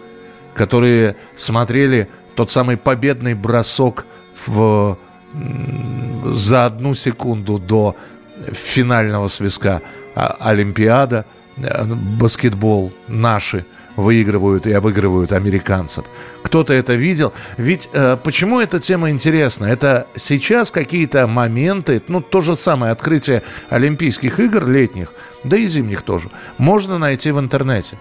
которые 0.54 1.16
смотрели 1.36 2.08
тот 2.34 2.50
самый 2.50 2.76
победный 2.76 3.34
бросок 3.34 4.06
в, 4.46 4.96
за 6.34 6.66
одну 6.66 6.94
секунду 6.94 7.58
до 7.58 7.96
финального 8.52 9.28
свистка 9.28 9.82
а, 10.14 10.36
Олимпиада, 10.40 11.24
э, 11.56 11.84
баскетбол 11.84 12.92
наши– 13.08 13.64
выигрывают 14.00 14.66
и 14.66 14.72
обыгрывают 14.72 15.32
американцев. 15.32 16.04
Кто-то 16.42 16.72
это 16.72 16.94
видел. 16.94 17.32
Ведь 17.56 17.88
э, 17.92 18.16
почему 18.22 18.60
эта 18.60 18.80
тема 18.80 19.10
интересна? 19.10 19.66
Это 19.66 20.06
сейчас 20.16 20.70
какие-то 20.70 21.26
моменты, 21.26 22.02
ну, 22.08 22.20
то 22.20 22.40
же 22.40 22.56
самое 22.56 22.92
открытие 22.92 23.42
Олимпийских 23.68 24.40
игр 24.40 24.66
летних, 24.66 25.12
да 25.44 25.56
и 25.56 25.68
зимних 25.68 26.02
тоже, 26.02 26.30
можно 26.58 26.98
найти 26.98 27.30
в 27.30 27.38
интернете. 27.38 27.96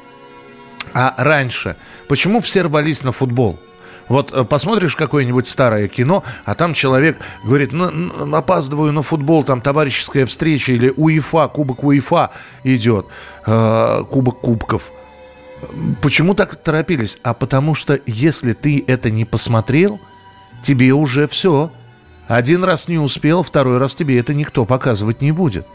А 0.94 1.13
раньше, 1.18 1.75
почему 2.08 2.41
все 2.41 2.63
рвались 2.63 3.03
на 3.03 3.12
футбол? 3.12 3.60
Вот 4.08 4.32
э, 4.34 4.44
посмотришь 4.44 4.96
какое-нибудь 4.96 5.46
старое 5.46 5.88
кино, 5.88 6.24
а 6.46 6.56
там 6.56 6.74
человек 6.74 7.18
говорит, 7.44 7.72
ну, 7.72 8.36
опаздываю 8.36 8.91
на 8.91 9.03
футбол, 9.03 9.44
там 9.44 9.62
товарищеская 9.62 10.25
встреча 10.25 10.72
или 10.72 10.91
УЕФА, 10.96 11.48
Кубок 11.50 11.84
УЕФА 11.84 12.32
идет, 12.63 13.06
э, 13.46 14.03
Кубок 14.10 14.39
Кубков– 14.39 14.84
Почему 16.01 16.33
так 16.33 16.55
торопились? 16.55 17.17
А 17.23 17.33
потому 17.33 17.75
что 17.75 17.99
если 18.05 18.53
ты 18.53 18.83
это 18.87 19.09
не 19.09 19.25
посмотрел, 19.25 19.99
тебе 20.63 20.93
уже 20.93 21.27
все. 21.27 21.71
Один 22.27 22.63
раз 22.63 22.87
не 22.87 22.99
успел, 22.99 23.43
второй 23.43 23.77
раз 23.77 23.95
тебе 23.95 24.19
это 24.19 24.33
никто 24.33 24.65
показывать 24.65 25.21
не 25.21 25.31
будет. 25.31 25.65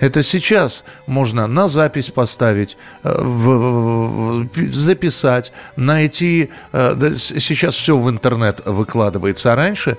Это 0.00 0.22
сейчас 0.22 0.84
можно 1.06 1.46
на 1.46 1.66
запись 1.66 2.10
поставить, 2.10 2.76
э, 3.02 3.20
в, 3.20 4.44
в, 4.44 4.74
записать, 4.74 5.52
найти. 5.76 6.50
Э, 6.72 7.14
сейчас 7.16 7.74
все 7.74 7.96
в 7.96 8.08
интернет 8.08 8.62
выкладывается. 8.64 9.52
А 9.52 9.56
раньше 9.56 9.96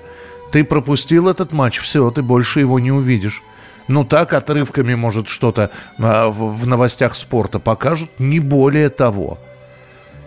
ты 0.52 0.64
пропустил 0.64 1.28
этот 1.28 1.52
матч, 1.52 1.80
все, 1.80 2.10
ты 2.10 2.22
больше 2.22 2.60
его 2.60 2.78
не 2.78 2.92
увидишь 2.92 3.42
ну 3.90 4.04
так 4.04 4.32
отрывками, 4.32 4.94
может, 4.94 5.28
что-то 5.28 5.70
а, 5.98 6.30
в, 6.30 6.66
новостях 6.66 7.14
спорта 7.14 7.58
покажут, 7.58 8.10
не 8.18 8.38
более 8.38 8.88
того. 8.88 9.38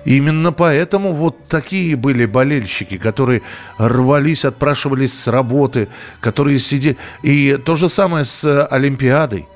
Именно 0.04 0.52
поэтому 0.52 1.14
вот 1.14 1.46
такие 1.48 1.96
были 1.96 2.26
болельщики, 2.26 2.98
которые 2.98 3.42
рвались, 3.78 4.44
отпрашивались 4.44 5.18
с 5.18 5.28
работы, 5.28 5.88
которые 6.20 6.60
сидели... 6.60 6.98
И 7.22 7.58
то 7.64 7.76
же 7.76 7.88
самое 7.88 8.26
с 8.26 8.44
э, 8.44 8.68
Олимпиадой. 8.70 9.48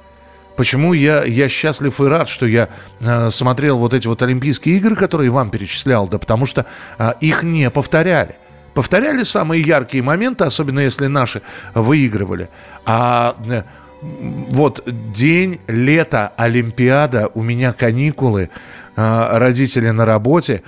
Почему 0.56 0.94
я, 0.94 1.26
я 1.26 1.50
счастлив 1.50 2.00
и 2.00 2.06
рад, 2.06 2.30
что 2.30 2.46
я 2.46 2.70
э, 3.02 3.30
смотрел 3.30 3.78
вот 3.78 3.94
эти 3.94 4.08
вот 4.08 4.22
Олимпийские 4.22 4.78
игры, 4.78 4.96
которые 4.96 5.32
вам 5.32 5.50
перечислял, 5.50 6.08
да 6.08 6.18
потому 6.18 6.46
что 6.46 6.66
э, 6.98 7.12
их 7.20 7.44
не 7.44 7.70
повторяли. 7.70 8.38
Повторяли 8.74 9.24
самые 9.24 9.64
яркие 9.64 10.02
моменты, 10.02 10.46
особенно 10.46 10.80
если 10.80 11.08
наши 11.08 11.42
выигрывали. 11.74 12.48
А 12.86 13.36
э, 13.50 13.64
вот 14.02 14.84
день, 15.14 15.60
лето, 15.68 16.32
Олимпиада, 16.38 17.30
у 17.34 17.42
меня 17.42 17.74
каникулы, 17.74 18.50
а, 18.96 19.40
родители 19.40 19.90
на 19.90 20.06
работе, 20.06 20.64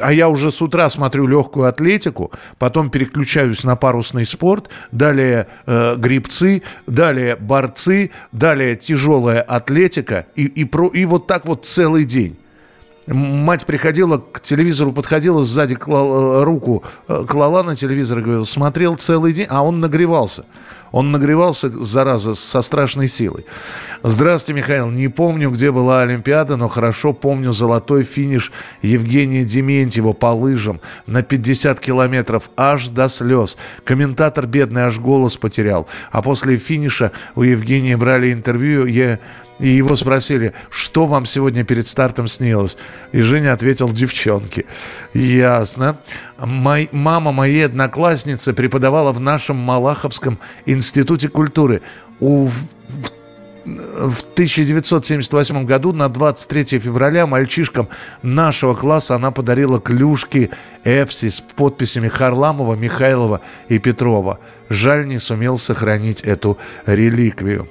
а 0.00 0.12
я 0.12 0.28
уже 0.28 0.50
с 0.50 0.60
утра 0.60 0.88
смотрю 0.90 1.26
легкую 1.26 1.68
атлетику, 1.68 2.32
потом 2.58 2.90
переключаюсь 2.90 3.62
на 3.64 3.76
парусный 3.76 4.26
спорт, 4.26 4.68
далее 4.90 5.46
э, 5.66 5.94
грибцы, 5.96 6.62
далее 6.86 7.36
борцы, 7.36 8.10
далее 8.32 8.76
тяжелая 8.76 9.40
атлетика 9.42 10.26
и, 10.34 10.44
и, 10.44 10.64
про, 10.64 10.88
и 10.88 11.04
вот 11.04 11.26
так 11.26 11.46
вот 11.46 11.66
целый 11.66 12.04
день. 12.04 12.36
Мать 13.06 13.66
приходила 13.66 14.18
к 14.18 14.40
телевизору, 14.40 14.92
подходила 14.92 15.42
сзади, 15.42 15.76
клала, 15.76 16.44
руку 16.44 16.82
клала 17.28 17.62
на 17.62 17.76
телевизор 17.76 18.18
и 18.18 18.22
говорила, 18.22 18.44
смотрел 18.44 18.96
целый 18.96 19.32
день, 19.32 19.46
а 19.48 19.62
он 19.62 19.80
нагревался. 19.80 20.44
Он 20.92 21.12
нагревался, 21.12 21.68
зараза, 21.68 22.34
со 22.34 22.62
страшной 22.62 23.08
силой. 23.08 23.44
Здравствуйте, 24.02 24.60
Михаил. 24.60 24.88
Не 24.88 25.08
помню, 25.08 25.50
где 25.50 25.70
была 25.70 26.02
Олимпиада, 26.02 26.56
но 26.56 26.68
хорошо 26.68 27.12
помню 27.12 27.52
золотой 27.52 28.02
финиш 28.02 28.52
Евгения 28.82 29.44
Дементьева 29.44 30.12
по 30.12 30.32
лыжам 30.32 30.80
на 31.06 31.22
50 31.22 31.80
километров 31.80 32.50
аж 32.56 32.88
до 32.88 33.08
слез. 33.08 33.56
Комментатор 33.84 34.46
бедный 34.46 34.82
аж 34.82 34.98
голос 34.98 35.36
потерял. 35.36 35.86
А 36.12 36.22
после 36.22 36.56
финиша 36.56 37.12
у 37.34 37.42
Евгения 37.42 37.96
брали 37.96 38.32
интервью. 38.32 38.86
Я 38.86 39.18
и 39.58 39.68
его 39.68 39.96
спросили, 39.96 40.52
что 40.70 41.06
вам 41.06 41.24
сегодня 41.24 41.64
перед 41.64 41.86
стартом 41.86 42.28
снилось? 42.28 42.76
И 43.12 43.22
Женя 43.22 43.54
ответил, 43.54 43.88
девчонки. 43.88 44.66
Ясно. 45.14 45.98
Мой, 46.38 46.88
мама 46.92 47.32
моей 47.32 47.64
одноклассницы 47.64 48.52
преподавала 48.52 49.12
в 49.12 49.20
нашем 49.20 49.56
Малаховском 49.56 50.38
институте 50.66 51.28
культуры. 51.28 51.80
У, 52.20 52.46
в, 52.48 52.52
в 53.64 54.20
1978 54.34 55.64
году 55.64 55.94
на 55.94 56.10
23 56.10 56.78
февраля 56.78 57.26
мальчишкам 57.26 57.88
нашего 58.22 58.74
класса 58.74 59.14
она 59.14 59.30
подарила 59.30 59.80
клюшки 59.80 60.50
Эфси 60.84 61.30
с 61.30 61.40
подписями 61.40 62.08
Харламова, 62.08 62.74
Михайлова 62.74 63.40
и 63.68 63.78
Петрова. 63.78 64.38
Жаль, 64.68 65.06
не 65.06 65.18
сумел 65.18 65.56
сохранить 65.56 66.20
эту 66.20 66.58
реликвию. 66.84 67.68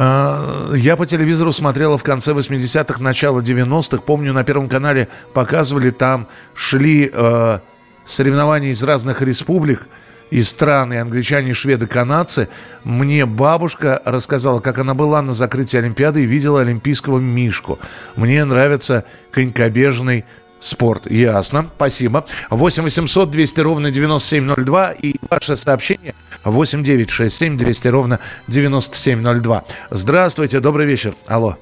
А, 0.00 0.68
а, 0.70 0.74
я 0.76 0.96
по 0.96 1.06
телевизору 1.06 1.52
смотрела 1.52 1.98
в 1.98 2.04
конце 2.04 2.30
80-х, 2.32 3.02
начало 3.02 3.40
90-х. 3.40 4.00
Помню, 4.06 4.32
на 4.32 4.44
Первом 4.44 4.68
канале 4.68 5.08
показывали, 5.34 5.90
там 5.90 6.28
шли 6.54 7.10
э, 7.12 7.58
соревнования 8.06 8.70
из 8.70 8.80
разных 8.84 9.22
республик 9.22 9.88
и 10.30 10.40
стран, 10.42 10.92
и 10.92 10.96
англичане, 10.98 11.52
шведы, 11.52 11.88
канадцы. 11.88 12.48
Мне 12.84 13.26
бабушка 13.26 14.00
рассказала, 14.04 14.60
как 14.60 14.78
она 14.78 14.94
была 14.94 15.20
на 15.20 15.32
закрытии 15.32 15.78
Олимпиады 15.78 16.22
и 16.22 16.26
видела 16.26 16.60
олимпийского 16.60 17.18
Мишку. 17.18 17.80
Мне 18.14 18.44
нравится 18.44 19.04
конькобежный 19.32 20.24
спорт. 20.60 21.10
Ясно. 21.10 21.66
Спасибо. 21.76 22.26
8 22.50 22.82
800 22.82 23.30
200 23.30 23.60
ровно 23.60 23.90
9702 23.90 24.92
и 24.92 25.14
ваше 25.30 25.56
сообщение 25.56 26.14
8 26.44 26.82
9 26.82 27.10
6 27.10 27.36
7 27.36 27.58
200 27.58 27.88
ровно 27.88 28.20
9702. 28.48 29.64
Здравствуйте, 29.90 30.60
добрый 30.60 30.86
вечер. 30.86 31.14
Алло. 31.26 31.56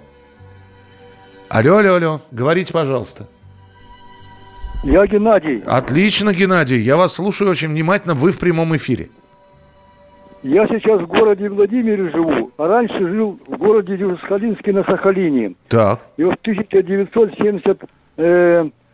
Алло, 1.49 1.79
алло, 1.79 1.95
алло. 1.95 2.21
Говорите, 2.31 2.73
пожалуйста. 2.73 3.29
Я 4.85 5.07
Геннадий. 5.07 5.63
Отлично, 5.67 6.33
Геннадий. 6.33 6.81
Я 6.81 6.97
вас 6.97 7.15
слушаю 7.15 7.51
очень 7.51 7.69
внимательно. 7.69 8.15
Вы 8.15 8.33
в 8.33 8.39
прямом 8.39 8.77
эфире. 8.77 9.09
Я 10.43 10.67
сейчас 10.69 11.01
в 11.01 11.07
городе 11.07 11.49
Владимире 11.49 12.11
живу, 12.11 12.53
а 12.57 12.69
раньше 12.69 12.99
жил 12.99 13.41
в 13.47 13.57
городе 13.57 13.95
Южно-Сахалинске 13.95 14.73
на 14.73 14.85
Сахалине. 14.85 15.55
Так. 15.69 16.01
И 16.17 16.25
вот 16.25 16.35
в 16.35 16.43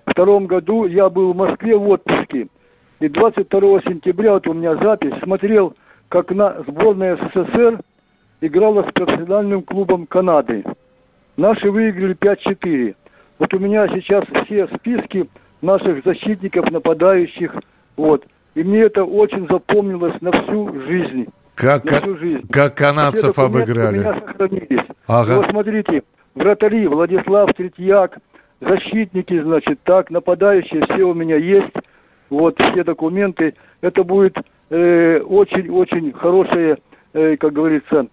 1972 0.06 0.46
году 0.46 0.86
я 0.86 1.08
был 1.08 1.32
в 1.32 1.36
Москве 1.36 1.76
в 1.76 1.88
отпуске. 1.88 2.48
И 3.00 3.08
22 3.08 3.80
сентября, 3.82 4.34
вот 4.34 4.46
у 4.46 4.52
меня 4.52 4.76
запись, 4.76 5.14
смотрел, 5.22 5.74
как 6.08 6.30
на 6.30 6.62
сборная 6.66 7.16
СССР 7.16 7.80
играла 8.40 8.82
с 8.88 8.92
профессиональным 8.92 9.62
клубом 9.62 10.06
Канады. 10.06 10.64
Наши 11.36 11.70
выиграли 11.70 12.14
5-4. 12.16 12.94
Вот 13.38 13.54
у 13.54 13.58
меня 13.58 13.88
сейчас 13.88 14.24
все 14.44 14.68
списки 14.76 15.28
наших 15.62 16.04
защитников, 16.04 16.70
нападающих. 16.70 17.54
Вот. 17.96 18.24
И 18.54 18.62
мне 18.62 18.82
это 18.82 19.04
очень 19.04 19.46
запомнилось 19.48 20.20
на 20.20 20.30
всю 20.42 20.80
жизнь. 20.82 21.26
Как, 21.54 21.84
на 21.90 21.98
всю 21.98 22.16
жизнь. 22.18 22.46
как 22.50 22.76
канадцев 22.76 23.38
обыграли. 23.38 23.98
У 23.98 24.00
меня 24.00 24.20
сохранились. 24.20 24.86
Ага. 25.06 25.36
вот 25.36 25.50
смотрите, 25.50 26.02
вратари 26.34 26.86
Владислав 26.86 27.52
Третьяк, 27.54 28.18
защитники, 28.62 29.40
значит, 29.40 29.80
так, 29.84 30.10
нападающие 30.10 30.84
все 30.86 31.04
у 31.04 31.14
меня 31.14 31.36
есть 31.36 31.74
вот 32.30 32.56
все 32.58 32.84
документы. 32.84 33.54
Это 33.80 34.04
будет 34.04 34.36
очень-очень 34.70 36.10
э, 36.10 36.12
хорошее, 36.12 36.78
э, 37.12 37.36
как 37.36 37.52
говорится, 37.52 38.06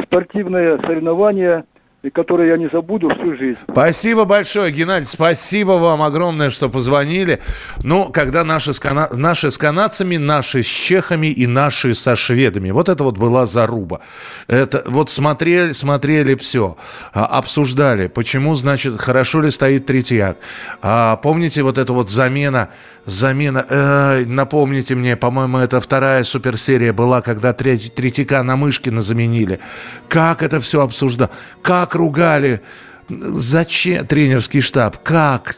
спортивное 0.00 0.78
соревнование 0.78 1.64
которые 2.10 2.50
я 2.50 2.56
не 2.56 2.68
забуду 2.68 3.08
всю 3.10 3.36
жизнь. 3.36 3.58
Спасибо 3.70 4.24
большое, 4.24 4.72
Геннадий. 4.72 5.06
Спасибо 5.06 5.72
вам 5.72 6.02
огромное, 6.02 6.50
что 6.50 6.68
позвонили. 6.68 7.40
Ну, 7.82 8.10
когда 8.12 8.44
наши 8.44 8.72
с, 8.72 8.80
кана... 8.80 9.08
наши 9.12 9.50
с 9.50 9.58
канадцами, 9.58 10.16
наши 10.16 10.62
с 10.62 10.66
чехами 10.66 11.28
и 11.28 11.46
наши 11.46 11.94
со 11.94 12.16
шведами. 12.16 12.70
Вот 12.70 12.88
это 12.88 13.04
вот 13.04 13.18
была 13.18 13.46
заруба. 13.46 14.00
Это 14.46 14.82
вот 14.86 15.10
смотрели, 15.10 15.72
смотрели 15.72 16.34
все. 16.34 16.76
А, 17.12 17.26
обсуждали, 17.26 18.08
почему, 18.08 18.54
значит, 18.54 19.00
хорошо 19.00 19.40
ли 19.40 19.50
стоит 19.50 19.86
Третьяк. 19.86 20.36
А, 20.82 21.16
помните 21.16 21.62
вот 21.62 21.78
эту 21.78 21.94
вот 21.94 22.10
замена 22.10 22.70
замена. 23.06 23.64
Э, 23.68 24.24
напомните 24.26 24.94
мне, 24.94 25.16
по-моему, 25.16 25.58
это 25.58 25.80
вторая 25.80 26.24
суперсерия 26.24 26.92
была, 26.92 27.20
когда 27.20 27.52
Третьяка 27.52 28.42
на 28.42 28.56
Мышкина 28.56 29.02
заменили. 29.02 29.60
Как 30.08 30.42
это 30.42 30.60
все 30.60 30.82
обсуждал? 30.82 31.30
Как 31.62 31.93
ругали? 31.94 32.60
Зачем 33.08 34.06
тренерский 34.06 34.60
штаб? 34.60 35.02
Как? 35.02 35.56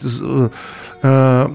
Э, 1.03 1.49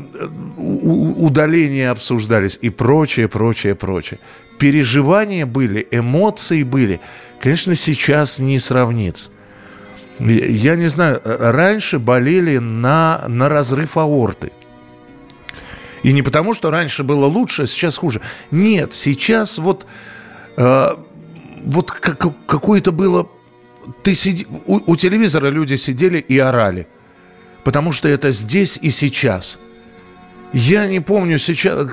удаления 0.58 1.92
обсуждались 1.92 2.58
и 2.62 2.70
прочее, 2.70 3.28
прочее, 3.28 3.76
прочее. 3.76 4.20
Переживания 4.60 5.46
были, 5.46 5.88
эмоции 5.92 6.64
были. 6.64 7.02
Конечно, 7.42 7.76
сейчас 7.76 8.40
не 8.40 8.60
сравнится. 8.60 9.32
Я 10.20 10.76
не 10.76 10.88
знаю, 10.88 11.20
раньше 11.24 11.98
болели 11.98 12.60
на, 12.60 13.26
на 13.28 13.50
разрыв 13.50 13.98
аорты. 13.98 14.52
И 16.04 16.14
не 16.14 16.22
потому, 16.22 16.54
что 16.54 16.72
раньше 16.72 17.04
было 17.04 17.26
лучше, 17.26 17.64
а 17.64 17.68
сейчас 17.68 17.98
хуже. 17.98 18.22
Нет, 18.52 18.94
сейчас 18.94 19.58
вот, 19.58 19.86
э, 20.58 20.88
вот 21.64 21.92
как, 21.92 22.28
какое-то 22.46 22.92
было... 22.92 23.28
Ты 24.04 24.16
сиди, 24.16 24.48
у, 24.66 24.80
у 24.92 24.96
телевизора 24.96 25.50
люди 25.50 25.76
сидели 25.76 26.20
и 26.20 26.38
орали. 26.40 26.88
Потому 27.64 27.92
что 27.92 28.08
это 28.08 28.32
здесь 28.32 28.80
и 28.82 28.90
сейчас– 28.90 29.60
я 30.54 30.88
не 30.88 31.00
помню 31.00 31.38
сейчас, 31.38 31.88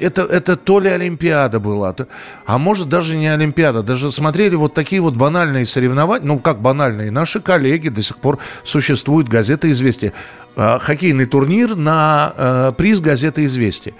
это, 0.00 0.22
это 0.22 0.56
то 0.56 0.80
ли 0.80 0.88
Олимпиада 0.88 1.60
была, 1.60 1.92
то, 1.92 2.08
а 2.46 2.56
может 2.56 2.88
даже 2.88 3.16
не 3.16 3.28
Олимпиада, 3.28 3.82
даже 3.82 4.10
смотрели 4.10 4.54
вот 4.54 4.72
такие 4.72 5.02
вот 5.02 5.14
банальные 5.14 5.66
соревнования, 5.66 6.26
ну 6.26 6.38
как 6.38 6.62
банальные, 6.62 7.10
наши 7.10 7.40
коллеги 7.40 7.90
до 7.90 8.02
сих 8.02 8.16
пор 8.16 8.38
существуют, 8.64 9.28
газета 9.28 9.70
«Известия», 9.70 10.14
э, 10.56 10.78
хоккейный 10.80 11.26
турнир 11.26 11.76
на 11.76 12.32
э, 12.34 12.72
приз 12.78 13.00
газеты 13.00 13.44
«Известия». 13.44 13.92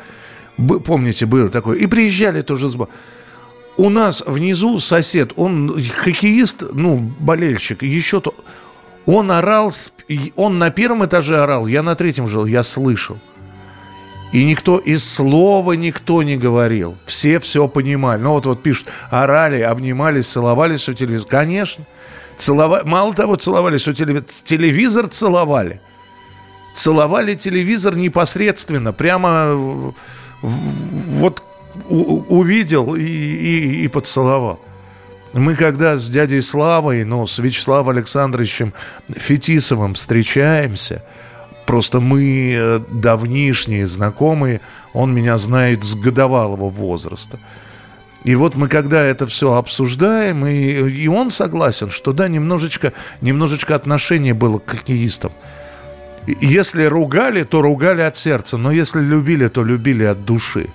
Помните, 0.57 1.27
было 1.27 1.51
такое, 1.51 1.77
и 1.77 1.87
приезжали 1.87 2.40
тоже 2.40 2.71
сбор. 2.71 2.88
У 3.76 3.88
нас 3.88 4.22
внизу 4.26 4.80
сосед, 4.80 5.32
он 5.37 5.82
хоккеист, 5.82 6.62
ну, 6.72 6.98
болельщик, 7.18 7.82
еще 7.82 8.20
то, 8.20 8.35
он 9.06 9.30
орал, 9.30 9.72
он 10.37 10.58
на 10.58 10.70
первом 10.70 11.04
этаже 11.04 11.42
орал, 11.42 11.66
я 11.66 11.82
на 11.82 11.94
третьем 11.94 12.28
жил, 12.28 12.44
я 12.46 12.62
слышал. 12.62 13.18
И 14.32 14.44
никто 14.44 14.78
из 14.78 15.04
слова 15.04 15.74
никто 15.74 16.22
не 16.22 16.38
говорил. 16.38 16.96
Все 17.04 17.38
все 17.38 17.68
понимали. 17.68 18.22
Ну 18.22 18.30
вот, 18.30 18.46
вот 18.46 18.62
пишут, 18.62 18.88
орали, 19.11 19.61
обнимались, 19.61 20.26
целовались 20.26 20.88
у 20.88 20.94
телевизора. 20.94 21.28
Конечно. 21.28 21.85
Целова... 22.38 22.80
Мало 22.85 23.14
того, 23.14 23.37
целовались 23.37 23.87
у 23.87 23.92
телевизора. 23.92 24.24
Телевизор 24.44 25.08
целовали. 25.08 25.82
Целовали 26.74 27.35
телевизор 27.35 27.94
непосредственно. 27.94 28.94
Прямо 28.94 29.92
вот 30.40 31.42
увидел 31.88 32.95
и, 32.95 33.03
и, 33.03 33.85
и 33.85 33.88
поцеловал. 33.88 34.61
Мы 35.33 35.55
когда 35.55 35.97
с 35.97 36.09
дядей 36.09 36.42
Славой, 36.42 37.05
ну, 37.05 37.27
с 37.27 37.38
Вячеславом 37.38 37.90
Александровичем 37.90 38.73
Фетисовым 39.09 39.95
встречаемся– 39.95 41.03
Просто 41.66 42.01
мы 42.01 42.55
э, 42.55 42.81
давнишние 42.90 43.87
знакомые, 43.87 44.61
он 44.92 45.14
меня 45.14 45.38
знает 45.38 45.85
с 45.85 45.95
годовалого 45.95 46.68
возраста. 46.68 47.38
И 48.25 48.35
вот 48.35 48.57
мы 48.57 48.68
когда 48.68 49.03
это 49.03 49.27
все 49.27 49.55
обсуждаем, 49.55 50.47
и, 50.47 50.90
и 50.90 51.09
он 51.09 51.31
согласен, 51.31 51.90
что 51.90 52.12
да, 52.12 52.29
немножечко, 52.29 52.92
немножечко 53.21 53.75
отношение 53.75 54.35
было 54.35 54.59
к 54.59 54.71
хоккеистам. 54.71 55.33
Если 56.40 56.85
ругали, 56.85 57.42
то 57.42 57.62
ругали 57.62 58.03
от 58.03 58.16
сердца, 58.16 58.57
но 58.57 58.71
если 58.71 59.01
любили, 59.01 59.49
то 59.49 59.64
любили 59.64 60.05
от 60.05 60.25
души. 60.25 60.68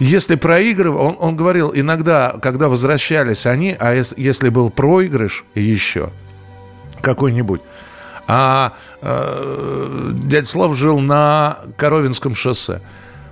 Если 0.00 0.34
проигрывал, 0.34 1.06
он, 1.06 1.16
он 1.20 1.36
говорил, 1.36 1.70
иногда, 1.74 2.36
когда 2.42 2.68
возвращались 2.68 3.46
они, 3.46 3.76
а 3.78 4.02
если 4.16 4.48
был 4.48 4.70
проигрыш 4.70 5.44
еще 5.54 6.10
какой-нибудь, 7.00 7.60
А 8.26 8.74
э, 9.02 10.10
дядя 10.24 10.46
Слав 10.46 10.76
жил 10.76 11.00
на 11.00 11.58
Коровинском 11.76 12.34
шоссе. 12.34 12.80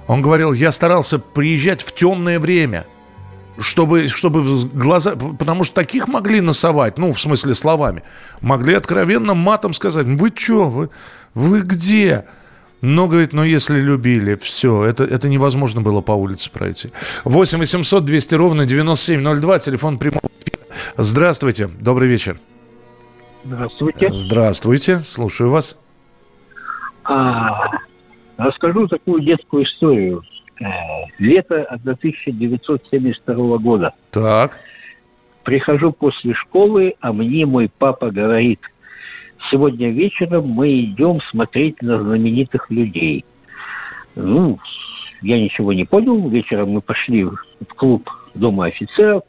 Он 0.07 0.23
говорил, 0.23 0.53
я 0.53 0.73
старался 0.73 1.19
приезжать 1.19 1.83
в 1.83 1.93
темное 1.95 2.39
время– 2.39 2.87
чтобы, 3.59 4.09
чтобы 4.09 4.69
глаза... 4.73 5.17
Потому 5.17 5.65
что 5.65 5.75
таких 5.75 6.09
могли 6.09 6.41
носовать, 6.41 6.99
ну, 6.99 7.13
в 7.13 7.21
смысле 7.21 7.55
словами. 7.55 8.03
Могли 8.41 8.75
откровенно 8.75 9.35
матом 9.35 9.75
сказать, 9.75 10.07
вы 10.07 10.33
что, 10.35 10.69
вы, 10.69 10.91
вы 11.35 11.61
где? 11.63 12.25
Но, 12.81 13.09
говорит, 13.09 13.33
ну 13.33 13.43
если 13.43 13.81
любили, 13.81 14.37
все, 14.37 14.85
это, 14.85 15.03
это 15.05 15.29
невозможно 15.29 15.81
было 15.81 16.01
по 16.01 16.13
улице 16.13 16.51
пройти. 16.51 16.91
8 17.25 17.59
800 17.59 18.05
200 18.05 18.35
ровно 18.37 18.67
9702, 18.67 19.59
телефон 19.59 19.99
прямого 19.99 20.23
Здравствуйте, 20.97 21.69
добрый 21.81 22.09
вечер. 22.09 22.39
Здравствуйте. 23.45 24.13
Здравствуйте, 24.13 25.01
слушаю 25.01 25.51
вас. 25.51 25.77
А, 27.03 27.69
расскажу 28.37 28.87
такую 28.87 29.23
детскую 29.23 29.65
историю. 29.65 30.23
Э, 30.61 30.65
лето 31.19 31.65
1972 31.65 33.59
года. 33.59 33.95
Так. 34.13 34.61
Прихожу 35.43 35.93
после 35.93 36.35
школы, 36.35 36.95
а 37.01 37.13
мне 37.13 37.45
мой 37.47 37.69
папа 37.77 38.11
говорит– 38.11 38.61
сегодня 39.51 39.91
вечером 39.91 40.49
мы 40.49 40.81
идем 40.81 41.21
смотреть 41.31 41.81
на 41.83 42.03
знаменитых 42.03 42.71
людей. 42.71 43.25
Ну, 44.15 44.59
я 45.23 45.41
ничего 45.41 45.73
не 45.73 45.85
понял. 45.85 46.29
Вечером 46.29 46.71
мы 46.71 46.81
пошли 46.81 47.25
в 47.25 47.75
клуб 47.77 48.09
Дома 48.35 48.67
офицеров. 48.67 49.23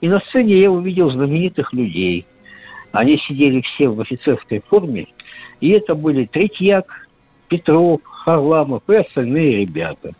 И 0.00 0.08
на 0.08 0.20
сцене 0.20 0.60
я 0.60 0.70
увидел 0.70 1.10
знаменитых 1.10 1.72
людей. 1.72 2.26
Они 2.92 3.18
сидели 3.26 3.60
все 3.62 3.88
в 3.88 4.00
офицерской 4.00 4.62
форме. 4.68 5.06
И 5.60 5.70
это 5.70 5.94
были 5.94 6.26
Третьяк, 6.26 7.08
Петров, 7.48 8.00
Харламов 8.04 8.82
и 8.88 8.94
остальные 8.94 9.60
ребята. 9.62 10.12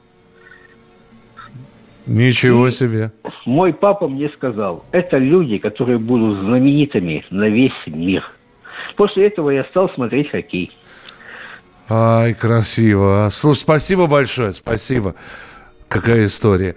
Ничего 2.07 2.71
себе. 2.71 3.11
Мой 3.45 3.73
папа 3.73 4.09
мне 4.09 4.29
сказал, 4.31 4.85
это 4.93 5.19
люди, 5.19 5.59
которые 5.59 5.99
будут 5.99 6.39
знаменитыми 6.39 7.25
на 7.31 7.49
весь 7.49 7.87
мир– 7.87 8.25
После 8.97 9.27
этого 9.27 9.51
я 9.51 9.65
стал 9.65 9.91
смотреть 9.91 10.31
хоккей. 10.31 10.73
Ай, 11.89 12.35
красиво. 12.35 13.29
Слушай, 13.31 13.61
спасибо 13.61 14.07
большое, 14.07 14.53
спасибо. 14.53 15.15
Какая 15.89 16.25
история. 16.25 16.75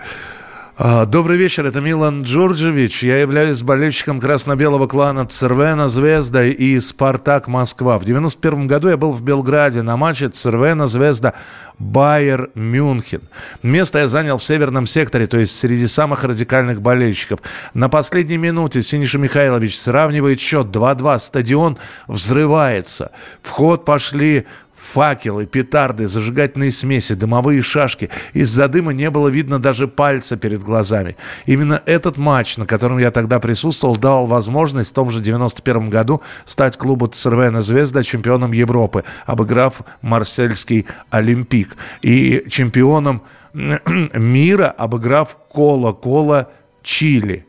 А, 0.81 1.05
добрый 1.05 1.35
вечер, 1.35 1.65
это 1.65 1.81
Милан 1.81 2.21
Джорджевич. 2.21 3.03
Я 3.03 3.17
являюсь 3.17 3.61
болельщиком 3.63 4.21
красно-белого 4.21 4.87
клана 4.87 5.25
Цервена 5.25 5.89
Звезда 5.89 6.45
и 6.45 6.79
Спартак 6.79 7.49
Москва. 7.49 7.99
В 7.99 8.05
91 8.05 8.65
году 8.65 8.87
я 8.87 8.95
был 8.95 9.11
в 9.11 9.21
Белграде 9.21 9.81
на 9.81 9.97
матче 9.97 10.29
Цервена 10.29 10.87
Звезда 10.87 11.33
Байер 11.79 12.49
Мюнхен. 12.55 13.23
Место 13.61 13.99
я 13.99 14.07
занял 14.07 14.37
в 14.37 14.43
северном 14.43 14.87
секторе, 14.87 15.27
то 15.27 15.37
есть 15.37 15.59
среди 15.59 15.85
самых 15.85 16.23
радикальных 16.23 16.81
болельщиков. 16.81 17.41
На 17.73 17.89
последней 17.89 18.37
минуте 18.37 18.81
Синиша 18.81 19.17
Михайлович 19.17 19.77
сравнивает 19.77 20.39
счет 20.39 20.67
2-2. 20.67 21.19
Стадион 21.19 21.77
взрывается. 22.07 23.11
В 23.41 23.49
ход 23.49 23.83
пошли 23.83 24.47
Факелы, 24.93 25.45
петарды, 25.45 26.07
зажигательные 26.07 26.71
смеси, 26.71 27.13
дымовые 27.13 27.61
шашки. 27.61 28.09
Из-за 28.33 28.67
дыма 28.67 28.91
не 28.91 29.11
было 29.11 29.27
видно 29.27 29.59
даже 29.59 29.87
пальца 29.87 30.35
перед 30.35 30.63
глазами. 30.63 31.15
Именно 31.45 31.83
этот 31.85 32.17
матч, 32.17 32.57
на 32.57 32.65
котором 32.65 32.97
я 32.97 33.11
тогда 33.11 33.39
присутствовал, 33.39 33.97
дал 33.97 34.25
возможность 34.25 34.89
в 34.89 34.93
том 34.93 35.11
же 35.11 35.21
91 35.21 35.91
году 35.91 36.21
стать 36.45 36.75
клубу 36.75 37.07
ЦРВН 37.07 37.61
«Звезда» 37.61 38.03
чемпионом 38.03 38.51
Европы, 38.51 39.03
обыграв 39.27 39.81
марсельский 40.01 40.87
«Олимпик». 41.11 41.77
И 42.01 42.45
чемпионом 42.49 43.21
мира, 43.53 44.73
обыграв 44.75 45.37
Кола-Кола 45.49 46.49
Чили 46.81 47.45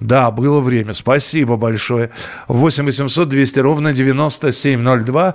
да, 0.00 0.30
было 0.30 0.60
время. 0.60 0.94
Спасибо 0.94 1.56
большое. 1.56 2.10
8 2.48 2.84
800 2.86 3.28
200 3.28 3.58
ровно 3.60 3.92
9702. 3.92 5.34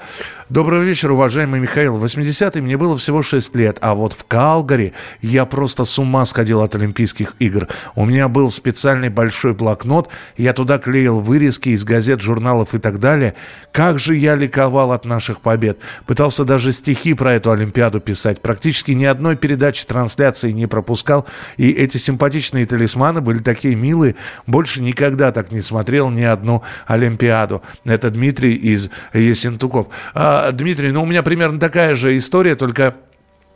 Доброго 0.49 0.82
вечера, 0.82 1.13
уважаемый 1.13 1.60
Михаил. 1.60 1.95
В 1.95 2.04
80-е 2.04 2.62
мне 2.62 2.78
было 2.78 2.97
всего 2.97 3.21
6 3.21 3.56
лет, 3.56 3.78
а 3.82 3.95
вот 3.95 4.13
в 4.13 4.25
Калгари 4.25 4.93
я 5.21 5.45
просто 5.45 5.86
с 5.86 5.97
ума 5.99 6.25
сходил 6.25 6.62
от 6.62 6.75
Олимпийских 6.75 7.36
игр. 7.39 7.67
У 7.95 8.06
меня 8.06 8.28
был 8.28 8.49
специальный 8.51 9.10
большой 9.10 9.54
блокнот, 9.54 10.10
я 10.38 10.54
туда 10.54 10.78
клеил 10.78 11.19
вырезки 11.19 11.69
из 11.69 11.84
газет, 11.84 12.21
журналов 12.21 12.73
и 12.73 12.80
так 12.80 12.99
далее. 12.99 13.36
Как 13.71 13.99
же 13.99 14.15
я 14.15 14.36
ликовал 14.36 14.91
от 14.91 15.06
наших 15.06 15.41
побед. 15.41 15.80
Пытался 16.06 16.45
даже 16.45 16.71
стихи 16.71 17.13
про 17.13 17.34
эту 17.34 17.51
Олимпиаду 17.51 17.99
писать. 17.99 18.41
Практически 18.41 18.91
ни 18.91 19.06
одной 19.06 19.36
передачи 19.36 19.86
трансляции 19.86 20.51
не 20.51 20.67
пропускал. 20.67 21.25
И 21.58 21.71
эти 21.71 21.97
симпатичные 21.97 22.65
талисманы 22.65 23.21
были 23.21 23.39
такие 23.39 23.75
милые. 23.75 24.15
Больше 24.56 24.82
никогда 24.82 25.34
так 25.34 25.52
не 25.52 25.60
смотрел 25.60 26.10
ни 26.10 26.22
одну 26.22 26.63
Олимпиаду. 26.88 27.62
Это 27.84 28.10
Дмитрий 28.10 28.54
из 28.54 28.89
Есентуков. 29.13 29.88
А, 30.13 30.50
Дмитрий, 30.54 30.94
ну 30.94 31.04
у 31.04 31.06
меня 31.06 31.24
примерно 31.24 31.60
такая 31.60 31.98
же 31.98 32.15
история, 32.15 32.56
только 32.56 32.96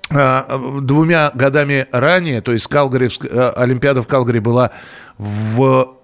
а, 0.10 0.60
двумя 0.82 1.32
годами 1.34 1.88
ранее, 1.94 2.42
то 2.42 2.52
есть 2.52 2.68
Калгари, 2.68 3.10
а, 3.32 3.52
Олимпиада 3.52 4.04
в 4.04 4.08
Калгари 4.08 4.40
была 4.40 4.72
в 5.18 5.96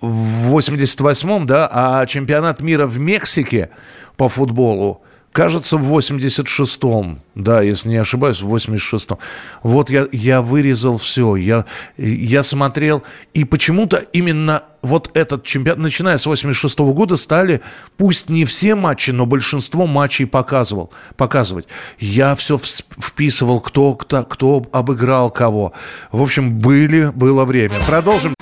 в 0.00 0.56
88-м, 0.56 1.48
да, 1.48 1.68
а 1.68 2.06
чемпионат 2.06 2.60
мира 2.60 2.86
в 2.86 3.00
Мексике 3.00 3.70
по 4.16 4.28
футболу 4.28 5.02
кажется, 5.32 5.76
в 5.76 5.96
86-м, 5.96 7.20
да, 7.34 7.62
если 7.62 7.88
не 7.88 7.96
ошибаюсь, 7.96 8.40
в 8.40 8.54
86-м. 8.54 9.18
Вот 9.62 9.90
я, 9.90 10.06
я 10.12 10.42
вырезал 10.42 10.98
все, 10.98 11.36
я, 11.36 11.64
я 11.96 12.42
смотрел, 12.42 13.02
и 13.32 13.44
почему-то 13.44 13.98
именно 14.12 14.64
вот 14.82 15.10
этот 15.14 15.44
чемпионат, 15.44 15.78
начиная 15.78 16.18
с 16.18 16.26
86 16.26 16.78
-го 16.78 16.92
года, 16.92 17.16
стали, 17.16 17.60
пусть 17.96 18.28
не 18.28 18.44
все 18.44 18.74
матчи, 18.74 19.10
но 19.10 19.26
большинство 19.26 19.86
матчей 19.86 20.26
показывал, 20.26 20.90
показывать. 21.16 21.66
Я 21.98 22.34
все 22.34 22.58
вписывал, 22.58 23.60
кто, 23.60 23.94
кто, 23.94 24.22
кто 24.24 24.66
обыграл 24.72 25.30
кого. 25.30 25.72
В 26.10 26.22
общем, 26.22 26.58
были, 26.58 27.12
было 27.14 27.44
время. 27.44 27.74
Продолжим. 27.86 28.34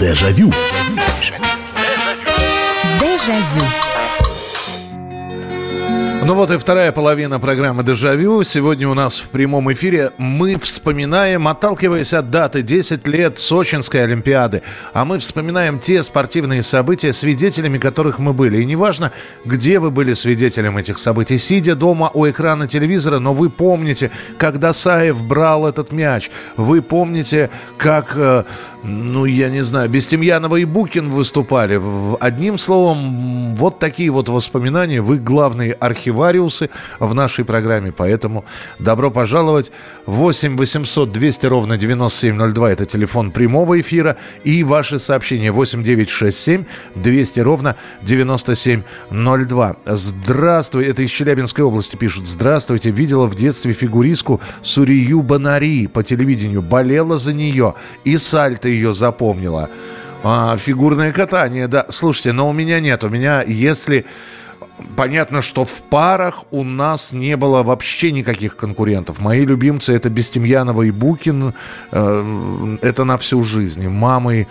Дежавю. 0.00 0.52
Дежавю. 3.00 3.77
Ну 6.28 6.34
вот 6.34 6.50
и 6.50 6.58
вторая 6.58 6.92
половина 6.92 7.40
программы 7.40 7.82
«Дежавю». 7.82 8.42
Сегодня 8.42 8.86
у 8.86 8.92
нас 8.92 9.18
в 9.18 9.30
прямом 9.30 9.72
эфире 9.72 10.12
мы 10.18 10.58
вспоминаем, 10.58 11.48
отталкиваясь 11.48 12.12
от 12.12 12.30
даты 12.30 12.60
10 12.60 13.06
лет 13.06 13.38
Сочинской 13.38 14.04
Олимпиады, 14.04 14.60
а 14.92 15.06
мы 15.06 15.20
вспоминаем 15.20 15.78
те 15.78 16.02
спортивные 16.02 16.62
события, 16.62 17.14
свидетелями 17.14 17.78
которых 17.78 18.18
мы 18.18 18.34
были. 18.34 18.60
И 18.60 18.66
неважно, 18.66 19.10
где 19.46 19.78
вы 19.78 19.90
были 19.90 20.12
свидетелем 20.12 20.76
этих 20.76 20.98
событий, 20.98 21.38
сидя 21.38 21.74
дома 21.74 22.10
у 22.12 22.28
экрана 22.28 22.68
телевизора, 22.68 23.20
но 23.20 23.32
вы 23.32 23.48
помните, 23.48 24.10
когда 24.36 24.74
Саев 24.74 25.22
брал 25.22 25.66
этот 25.66 25.92
мяч, 25.92 26.30
вы 26.58 26.82
помните, 26.82 27.48
как 27.78 28.12
э, 28.16 28.44
ну, 28.82 29.24
я 29.24 29.50
не 29.50 29.62
знаю, 29.62 29.88
Бестемьянова 29.90 30.56
и 30.56 30.64
Букин 30.64 31.10
выступали. 31.10 31.80
Одним 32.20 32.58
словом, 32.58 33.56
вот 33.56 33.78
такие 33.78 34.10
вот 34.10 34.28
воспоминания. 34.28 35.00
Вы 35.00 35.18
главные 35.18 35.72
архивариусы 36.18 36.70
в 36.98 37.14
нашей 37.14 37.44
программе, 37.44 37.92
поэтому 37.92 38.44
добро 38.78 39.10
пожаловать. 39.10 39.70
8 40.06 40.56
800 40.56 41.12
200 41.12 41.46
ровно 41.46 41.78
9702– 41.78 42.72
это 42.72 42.86
телефон 42.86 43.30
прямого 43.30 43.80
эфира. 43.80 44.16
И 44.44 44.64
ваши 44.64 44.98
сообщения 44.98 45.52
8 45.52 45.82
967 45.82 46.64
200 46.94 47.40
ровно 47.40 47.76
9702. 48.02 49.76
Здравствуй, 49.86 50.86
это 50.86 51.02
из 51.02 51.10
Челябинской 51.10 51.64
области 51.64 51.96
пишут. 51.96 52.26
Здравствуйте, 52.26 52.90
видела 52.90 53.26
в 53.26 53.34
детстве 53.34 53.72
фигуристку 53.72 54.40
Сурию 54.62 55.22
Банари 55.22 55.86
по 55.86 56.02
телевидению. 56.02 56.62
Болела 56.62 57.18
за 57.18 57.32
нее. 57.32 57.74
И 58.04 58.16
сальто 58.16 58.68
ее 58.68 58.94
запомнила. 58.94 59.70
А, 60.24 60.56
фигурное 60.56 61.12
катание, 61.12 61.68
да. 61.68 61.86
Слушайте, 61.90 62.32
но 62.32 62.48
у 62.48 62.52
меня 62.52 62.80
нет. 62.80 63.04
У 63.04 63.08
меня, 63.08 63.42
если... 63.42 64.04
Понятно, 64.96 65.42
что 65.42 65.64
в 65.64 65.82
парах 65.82 66.44
у 66.50 66.64
нас 66.64 67.12
не 67.12 67.36
было 67.36 67.62
вообще 67.62 68.12
никаких 68.12 68.56
конкурентов. 68.56 69.18
Мои 69.18 69.44
любимцы 69.44 69.92
это 69.92 70.08
Бестемьянова 70.08 70.82
и 70.82 70.90
Букин. 70.90 71.54
Э, 71.90 72.76
это 72.82 73.04
на 73.04 73.18
всю 73.18 73.42
жизнь. 73.42 73.88
Мамы, 73.88 74.46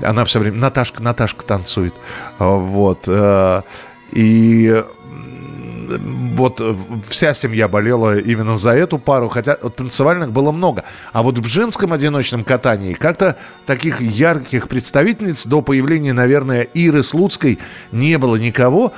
она 0.00 0.24
все 0.24 0.40
время... 0.40 0.58
Наташка, 0.58 1.02
Наташка 1.02 1.44
танцует. 1.44 1.94
Вот. 2.38 3.04
Э, 3.06 3.62
и 4.12 4.84
вот 6.36 6.60
вся 7.08 7.34
семья 7.34 7.68
болела 7.68 8.18
именно 8.18 8.56
за 8.56 8.70
эту 8.70 8.98
пару, 8.98 9.28
хотя 9.28 9.54
танцевальных 9.54 10.32
было 10.32 10.52
много. 10.52 10.84
А 11.12 11.22
вот 11.22 11.38
в 11.38 11.46
женском 11.46 11.92
одиночном 11.92 12.44
катании 12.44 12.94
как-то 12.94 13.36
таких 13.66 14.00
ярких 14.00 14.68
представительниц 14.68 15.46
до 15.46 15.62
появления, 15.62 16.12
наверное, 16.12 16.62
Иры 16.62 17.02
Слуцкой 17.02 17.58
не 17.92 18.18
было 18.18 18.36
никого. 18.36 18.92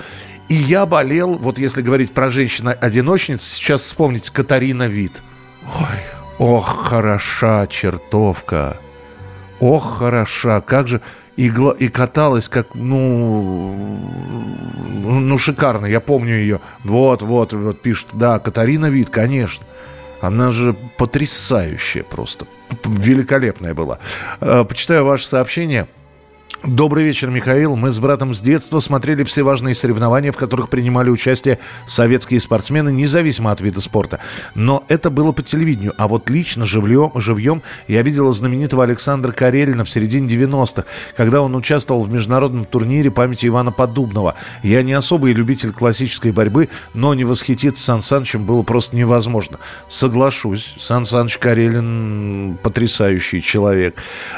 И 0.49 0.55
я 0.55 0.87
болел, 0.87 1.35
вот 1.35 1.59
если 1.59 1.83
говорить 1.83 2.13
про 2.13 2.31
женщин-одиночниц, 2.31 3.43
сейчас 3.43 3.83
вспомнить 3.83 4.31
Катарина 4.31 4.87
Вид. 4.87 5.13
Ой, 5.77 5.99
ох, 6.39 6.89
хороша 6.89 7.67
чертовка. 7.67 8.77
Ох, 9.61 9.99
хороша, 9.99 10.61
как 10.61 10.89
же... 10.89 11.01
И, 11.37 11.53
и 11.79 11.89
каталась 11.89 12.49
как, 12.49 12.75
ну, 12.75 13.75
ну, 15.05 15.39
шикарно. 15.39 15.87
Я 15.87 16.01
помню 16.01 16.35
ее. 16.35 16.61
Вот, 16.83 17.23
вот, 17.23 17.53
вот 17.53 17.81
пишет. 17.81 18.09
Да, 18.13 18.39
Катарина 18.39 18.87
Вид, 18.87 19.11
конечно. 19.11 19.65
Она 20.21 20.51
же 20.51 20.75
потрясающая 20.97 22.03
просто. 22.03 22.47
Великолепная 22.85 23.75
была. 23.75 23.99
Э, 24.41 24.65
почитаю 24.65 25.05
ваше 25.05 25.27
сообщение. 25.27 25.89
Добрый 26.67 27.05
вечер, 27.05 27.31
Михаил. 27.31 27.77
Мы 27.77 27.93
с 27.93 28.01
братом 28.01 28.35
с 28.35 28.41
детства 28.41 28.81
смотрели 28.81 29.23
все 29.23 29.45
важные 29.45 29.73
соревнования, 29.73 30.33
в 30.33 30.37
которых 30.37 30.69
принимали 30.69 31.11
участие 31.11 31.61
советские 31.87 32.41
спортсмены, 32.41 32.91
независимо 32.91 33.53
от 33.53 33.61
вида 33.61 33.81
спорта. 33.81 34.19
Но 34.57 34.83
это 34.89 35.09
было 35.09 35.31
по 35.31 35.45
телевидению. 35.45 35.95
А 35.97 36.09
вот 36.09 36.29
лично, 36.29 36.67
живьем, 36.67 37.13
живьем 37.15 37.63
я 37.87 38.03
видела 38.03 38.33
знаменитого 38.33 38.83
Александра 38.83 39.31
Карелина 39.31 39.85
в 39.85 39.91
середине 39.91 40.27
90-х, 40.27 40.87
когда 41.17 41.41
он 41.41 41.55
участвовал 41.55 42.03
в 42.03 42.13
международном 42.13 42.65
турнире 42.65 43.13
памяти 43.13 43.47
Ивана 43.47 43.71
Поддубного. 43.71 44.35
Я 44.65 44.83
не 44.83 44.95
особый 44.95 45.35
любитель 45.35 45.71
классической 45.71 46.33
борьбы, 46.33 46.69
но 46.95 47.15
не 47.15 47.23
восхититься 47.23 47.85
Сан 47.85 48.03
Санычем 48.03 48.45
было 48.45 48.65
просто 48.65 48.97
невозможно. 48.97 49.61
Соглашусь, 49.89 50.75
Сан 50.81 51.05
Саныч 51.05 51.39
Карелин 51.39 52.59
потрясающий 52.61 53.41
человек. 53.41 53.95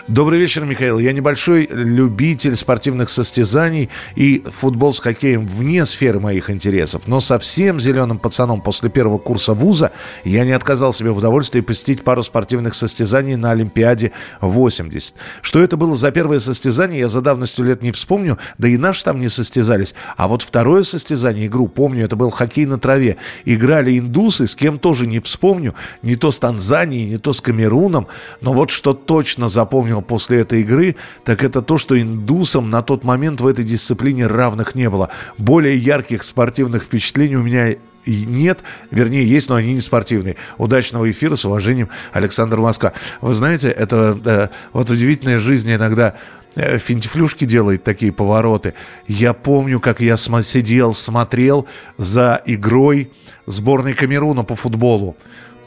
Добрый 0.09 0.39
вечер, 0.39 0.67
Михаил. 0.67 0.99
Я 0.99 1.15
небольшой 1.15 1.67
любитель 1.71 2.18
спортивных 2.57 3.11
состязаний 3.11 3.91
и 4.17 4.43
футбол 4.45 4.93
с 4.93 5.01
хоккеем 5.01 5.47
вне 5.47 5.85
сферы 5.87 6.21
моих 6.21 6.51
интересов. 6.51 7.03
Но 7.07 7.21
совсем 7.21 7.81
зеленым 7.81 8.19
пацаном 8.19 8.61
после 8.61 8.91
первого 8.91 9.19
курса 9.19 9.55
вуза 9.55 9.93
я 10.25 10.45
не 10.45 10.53
отказал 10.53 10.93
себе 10.93 11.11
в 11.11 11.19
удовольствии 11.19 11.61
посетить 11.61 12.03
пару 12.03 12.23
спортивных 12.23 12.75
состязаний 12.75 13.37
на 13.37 13.53
Олимпиаде 13.53 14.13
80. 14.41 15.15
Что 15.43 15.61
это 15.61 15.77
было 15.77 15.97
за 15.97 16.11
первое 16.11 16.41
состязание, 16.41 17.01
я 17.01 17.09
за 17.09 17.21
давностью 17.21 17.65
лет 17.65 17.83
не 17.83 17.93
вспомню, 17.93 18.39
да 18.59 18.69
и 18.69 18.77
наши 18.77 19.05
там 19.05 19.21
не 19.21 19.29
состязались. 19.29 19.95
А 20.17 20.29
вот 20.29 20.43
второе 20.43 20.83
состязание, 20.83 21.47
игру, 21.47 21.69
помню, 21.69 22.05
это 22.05 22.17
был 22.17 22.31
хоккей 22.31 22.67
на 22.67 22.79
траве. 22.79 23.17
Играли 23.45 23.99
индусы, 23.99 24.47
с 24.47 24.55
кем 24.55 24.79
тоже 24.79 25.07
не 25.07 25.21
вспомню, 25.21 25.75
не 26.03 26.17
то 26.17 26.31
с 26.31 26.39
Танзанией, 26.39 27.09
не 27.09 27.19
то 27.19 27.33
с 27.33 27.41
Камеруном. 27.41 28.09
Но 28.41 28.53
вот 28.53 28.71
что 28.71 28.93
точно 28.93 29.49
запомнил 29.49 30.03
после 30.03 30.41
этой 30.41 30.61
игры, 30.63 30.97
так 31.25 31.45
это 31.45 31.63
то, 31.63 31.79
что 31.79 31.98
индусам 32.01 32.71
на 32.71 32.83
тот 32.83 33.05
момент 33.05 33.41
в 33.41 33.47
этой 33.47 33.65
дисциплине 33.65 34.27
равных 34.27 34.75
не 34.75 34.89
было. 34.91 35.11
Более 35.37 35.77
ярких 35.77 36.23
спортивных 36.23 36.85
впечатлений 36.85 37.37
у 37.37 37.43
меня 37.43 37.77
нет, 38.07 38.61
вернее, 38.91 39.27
есть, 39.29 39.49
но 39.49 39.57
они 39.57 39.75
не 39.75 39.81
спортивные. 39.81 40.37
Удачного 40.57 41.11
эфира, 41.11 41.37
с 41.37 41.45
уважением, 41.45 41.91
Александр 42.13 42.59
Москва. 42.59 42.93
Вы 43.21 43.35
знаете, 43.35 43.69
это 43.69 44.19
э, 44.25 44.49
вот 44.73 44.91
удивительная 44.91 45.39
жизнь 45.39 45.73
иногда 45.75 46.15
э, 46.55 46.79
финтифлюшки 46.79 47.45
делает 47.45 47.85
такие 47.85 48.11
повороты. 48.11 48.75
Я 49.07 49.35
помню, 49.35 49.79
как 49.79 50.01
я 50.01 50.17
см- 50.17 50.45
сидел, 50.45 50.95
смотрел 50.95 51.67
за 51.99 52.41
игрой 52.47 53.11
сборной 53.47 53.93
Камеруна 53.93 54.43
по 54.43 54.57
футболу. 54.57 55.17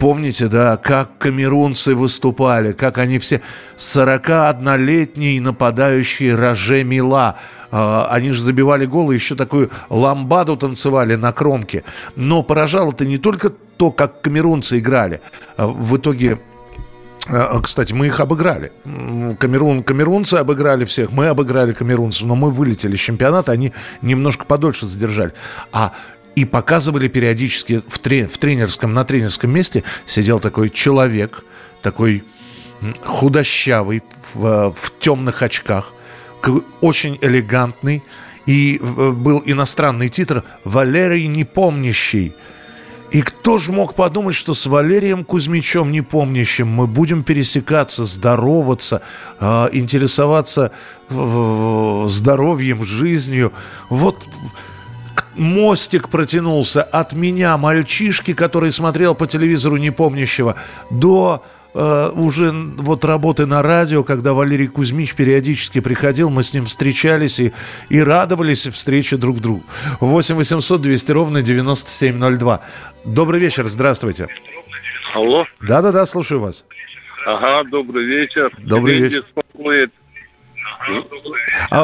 Помните, 0.02 0.48
да, 0.48 0.78
как 0.78 1.20
камерунцы 1.20 1.94
выступали, 1.94 2.72
как 2.72 2.98
они 2.98 3.20
все... 3.20 3.40
41-летний 3.78 5.40
нападающий 5.40 6.34
Роже 6.34 6.84
Мила. 6.84 7.36
А, 7.70 8.08
они 8.10 8.32
же 8.32 8.42
забивали 8.42 8.88
голы, 8.88 9.14
еще 9.14 9.36
такую 9.36 9.70
ламбаду 9.90 10.58
танцевали 10.58 11.14
на 11.14 11.32
кромке. 11.32 11.84
Но 12.16 12.42
поражало 12.42 12.90
это 12.90 13.06
не 13.06 13.20
только 13.20 13.52
то, 13.52 13.92
как 13.92 14.22
камерунцы 14.22 14.80
играли. 14.80 15.22
А 15.56 15.68
в 15.68 15.96
итоге 15.96 16.40
а, 17.28 17.62
кстати, 17.62 17.94
мы 17.94 18.08
их 18.08 18.20
обыграли. 18.20 18.72
Камерун, 19.38 19.84
камерунцы 19.84 20.34
обыграли 20.34 20.86
всех, 20.86 21.12
мы 21.12 21.28
обыграли 21.28 21.74
камерунцев, 21.74 22.26
но 22.26 22.36
мы 22.36 22.50
вылетели 22.50 22.96
с 22.96 23.00
чемпионата, 23.00 23.52
они 23.52 23.72
немножко 24.02 24.46
подольше 24.46 24.88
задержали. 24.88 25.34
А 25.72 25.94
и 26.36 26.46
показывали 26.46 27.08
периодически 27.08 27.84
в, 27.88 28.00
тре, 28.00 28.28
в 28.28 28.38
тренерском, 28.38 28.94
на 28.94 29.04
тренерском 29.04 29.52
месте 29.52 29.84
сидел 30.06 30.40
такой 30.40 30.70
человек, 30.70 31.44
такой 31.82 32.24
худощавый, 33.04 34.02
в, 34.34 34.74
в 34.74 34.94
темных 35.00 35.42
очках, 35.42 35.94
очень 36.80 37.18
элегантный, 37.22 38.04
и 38.46 38.80
был 38.82 39.44
иностранный 39.46 40.10
титр 40.10 40.44
«Валерий 40.64 41.28
Непомнящий». 41.28 42.34
И 43.12 43.22
кто 43.22 43.58
же 43.58 43.74
мог 43.74 43.94
подумать, 43.94 44.36
что 44.36 44.54
с 44.54 44.66
Валерием 44.66 45.26
Кузьмичем 45.26 45.92
Непомнящим 45.92 46.70
мы 46.70 46.88
будем 46.88 47.24
пересекаться, 47.24 48.06
здороваться, 48.06 49.02
э, 49.42 49.70
интересоваться 49.74 50.72
здоровьем, 51.10 52.86
жизнью. 52.86 53.52
Вот 53.90 54.26
мостик 55.36 56.10
протянулся 56.10 56.84
от 56.84 57.14
меня, 57.14 57.58
мальчишки, 57.58 58.34
который 58.34 58.72
смотрел 58.72 59.16
по 59.16 59.28
телевизору 59.28 59.78
непомнящего, 59.78 60.56
до 60.90 61.44
э, 61.74 62.12
уже 62.14 62.52
вот 62.52 63.06
работы 63.06 63.46
на 63.46 63.62
радио, 63.62 64.04
когда 64.04 64.34
Валерий 64.34 64.68
Кузьмич 64.68 65.16
периодически 65.16 65.80
приходил, 65.80 66.30
мы 66.30 66.44
с 66.44 66.54
ним 66.54 66.66
встречались 66.66 67.40
и, 67.40 67.54
и 67.90 68.02
радовались 68.02 68.68
встрече 68.68 69.18
друг 69.18 69.40
другу. 69.40 69.64
8 70.00 70.36
800 70.36 70.82
200 70.82 71.12
ровно 71.12 71.42
9702. 71.42 72.62
Добрый 73.06 73.40
вечер, 73.40 73.66
здравствуйте. 73.66 74.28
Алло. 75.14 75.46
Да-да-да, 75.62 76.06
слушаю 76.06 76.40
вас. 76.40 76.66
Ага, 77.26 77.70
добрый 77.70 78.06
вечер. 78.06 78.50
Добрый 78.58 79.00
вечер. 79.00 79.24
беспокоит 79.24 79.92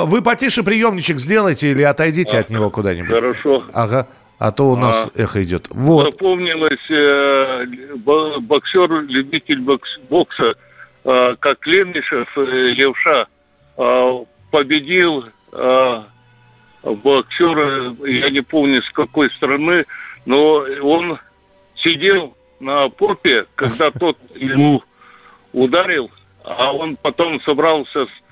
вы 0.05 0.21
потише 0.21 0.63
приемничек 0.63 1.19
сделайте 1.19 1.71
или 1.71 1.83
отойдите 1.83 2.37
а, 2.37 2.41
от 2.41 2.49
него 2.49 2.69
куда-нибудь. 2.69 3.09
Хорошо. 3.09 3.63
Ага. 3.73 4.07
А 4.39 4.51
то 4.51 4.69
у 4.69 4.75
нас 4.75 5.09
а, 5.15 5.21
эхо 5.21 5.43
идет. 5.43 5.67
Вот. 5.69 6.11
Запомнилось, 6.11 6.91
э, 6.91 7.65
боксер, 8.41 9.01
любитель 9.07 9.61
бокс, 9.61 9.89
бокса, 10.09 10.53
э, 11.03 11.35
как 11.39 11.65
Лемнишев, 11.65 12.27
э, 12.37 12.41
левша, 12.41 13.25
э, 13.77 14.23
победил 14.51 15.25
э, 15.53 16.03
боксера, 16.83 17.95
я 18.05 18.29
не 18.29 18.41
помню 18.41 18.83
с 18.83 18.91
какой 18.91 19.31
страны, 19.31 19.85
но 20.25 20.65
он 20.83 21.17
сидел 21.77 22.35
на 22.59 22.89
попе, 22.89 23.45
когда 23.55 23.91
тот 23.91 24.17
ему 24.35 24.83
ударил, 25.53 26.11
а 26.43 26.73
он 26.73 26.95
потом 26.95 27.41
собрался 27.41 28.05
с 28.05 28.26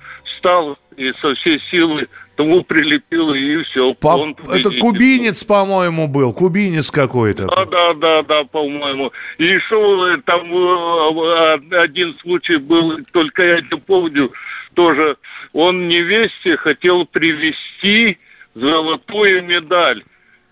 встал 0.46 0.78
и 0.96 1.12
со 1.20 1.34
всей 1.34 1.60
силы 1.70 2.08
тому 2.36 2.62
прилепил, 2.62 3.34
и 3.34 3.62
все. 3.64 3.94
По... 3.94 4.08
Он 4.08 4.36
Это 4.52 4.70
кубинец, 4.78 5.42
по-моему, 5.44 6.06
был, 6.06 6.32
кубинец 6.32 6.90
какой-то. 6.90 7.46
Да, 7.46 7.64
да, 7.64 7.94
да, 7.94 8.22
да, 8.22 8.44
по-моему. 8.44 9.12
И 9.38 9.58
что 9.60 10.16
там 10.18 10.54
э, 10.54 11.78
один 11.78 12.16
случай 12.22 12.56
был, 12.56 12.98
только 13.12 13.42
я 13.42 13.60
не 13.60 13.78
помню, 13.78 14.32
тоже 14.74 15.16
он 15.52 15.88
невесте 15.88 16.56
хотел 16.58 17.06
привезти 17.06 18.18
золотую 18.54 19.44
медаль, 19.44 20.02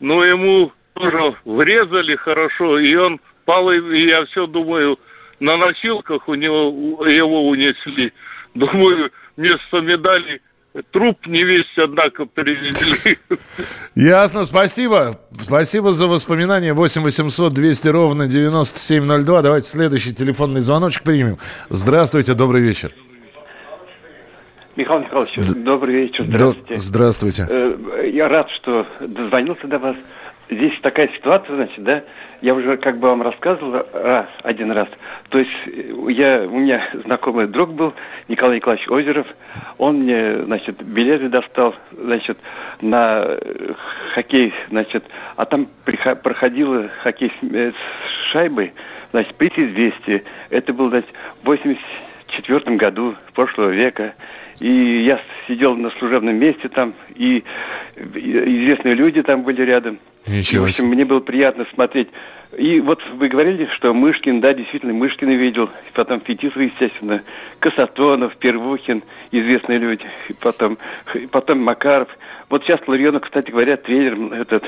но 0.00 0.24
ему 0.24 0.72
тоже 0.94 1.34
врезали 1.44 2.16
хорошо, 2.16 2.78
и 2.78 2.94
он 2.94 3.20
пал, 3.44 3.70
и 3.70 4.06
я 4.06 4.24
все 4.26 4.46
думаю, 4.46 4.98
на 5.40 5.56
носилках 5.56 6.28
у 6.28 6.34
него 6.34 7.06
его 7.06 7.48
унесли. 7.48 8.12
Думаю, 8.54 9.10
вместо 9.36 9.80
медали 9.80 10.40
труп 10.90 11.26
невесть, 11.26 11.76
однако, 11.76 12.26
привезли. 12.26 13.18
Ясно, 13.94 14.44
спасибо. 14.44 15.20
Спасибо 15.40 15.92
за 15.92 16.06
воспоминания. 16.08 16.72
8 16.74 17.02
800 17.02 17.52
200 17.52 17.88
ровно 17.88 18.26
9702. 18.26 19.42
Давайте 19.42 19.68
следующий 19.68 20.12
телефонный 20.14 20.60
звоночек 20.62 21.02
примем. 21.04 21.38
Здравствуйте, 21.70 22.34
добрый 22.34 22.60
вечер. 22.60 22.92
Михаил 24.76 25.02
Михайлович, 25.02 25.36
Д- 25.36 25.60
добрый 25.60 25.94
вечер, 25.94 26.24
здравствуйте. 26.24 26.78
Здравствуйте. 26.78 27.46
Э, 27.48 28.10
я 28.12 28.26
рад, 28.28 28.48
что 28.60 28.84
дозвонился 29.00 29.68
до 29.68 29.78
вас. 29.78 29.96
Здесь 30.50 30.78
такая 30.82 31.08
ситуация, 31.08 31.56
значит, 31.56 31.82
да, 31.82 32.02
я 32.40 32.54
уже 32.54 32.76
как 32.76 32.98
бы 32.98 33.08
вам 33.08 33.22
рассказывал 33.22 33.86
а, 33.92 34.28
один 34.42 34.70
раз. 34.70 34.88
То 35.30 35.38
есть 35.38 35.50
я, 36.10 36.42
у 36.42 36.58
меня 36.58 36.86
знакомый 37.04 37.46
друг 37.46 37.72
был, 37.72 37.94
Николай 38.28 38.56
Николаевич 38.56 38.88
Озеров, 38.88 39.26
он 39.78 40.00
мне, 40.00 40.42
значит, 40.44 40.82
билеты 40.82 41.28
достал, 41.28 41.74
значит, 41.92 42.38
на 42.80 43.38
хоккей, 44.14 44.52
значит, 44.68 45.04
а 45.36 45.44
там 45.46 45.68
проходил 45.84 46.88
хоккей 47.02 47.32
с, 47.40 47.54
э, 47.54 47.72
шайбой, 48.32 48.72
значит, 49.12 49.34
приз 49.36 49.52
известие. 49.56 50.24
Это 50.50 50.72
был, 50.72 50.90
значит, 50.90 51.10
в 51.42 51.46
84 51.46 52.76
году 52.76 53.14
прошлого 53.34 53.70
века. 53.70 54.14
И 54.60 55.02
я 55.04 55.20
сидел 55.46 55.76
на 55.76 55.90
служебном 55.90 56.36
месте 56.36 56.68
там, 56.68 56.94
и 57.14 57.42
известные 57.96 58.94
люди 58.94 59.22
там 59.22 59.42
были 59.42 59.62
рядом. 59.62 59.98
Ничего 60.26 60.62
и, 60.62 60.66
в 60.66 60.68
общем, 60.68 60.86
мне 60.86 61.04
было 61.04 61.20
приятно 61.20 61.66
смотреть. 61.74 62.08
И 62.56 62.80
вот 62.80 63.02
вы 63.14 63.28
говорили, 63.28 63.68
что 63.74 63.92
Мышкин, 63.92 64.40
да, 64.40 64.54
действительно, 64.54 64.92
Мышкина 64.92 65.30
видел, 65.30 65.70
потом 65.92 66.20
Фетисов, 66.20 66.56
естественно, 66.56 67.22
Касатонов, 67.58 68.36
Первухин, 68.36 69.02
известные 69.32 69.78
люди, 69.78 70.04
потом, 70.40 70.78
потом 71.30 71.60
Макаров. 71.60 72.08
Вот 72.48 72.62
сейчас 72.64 72.80
Ларионов, 72.86 73.22
кстати 73.22 73.50
говоря, 73.50 73.76
тренер 73.76 74.34
этот 74.34 74.64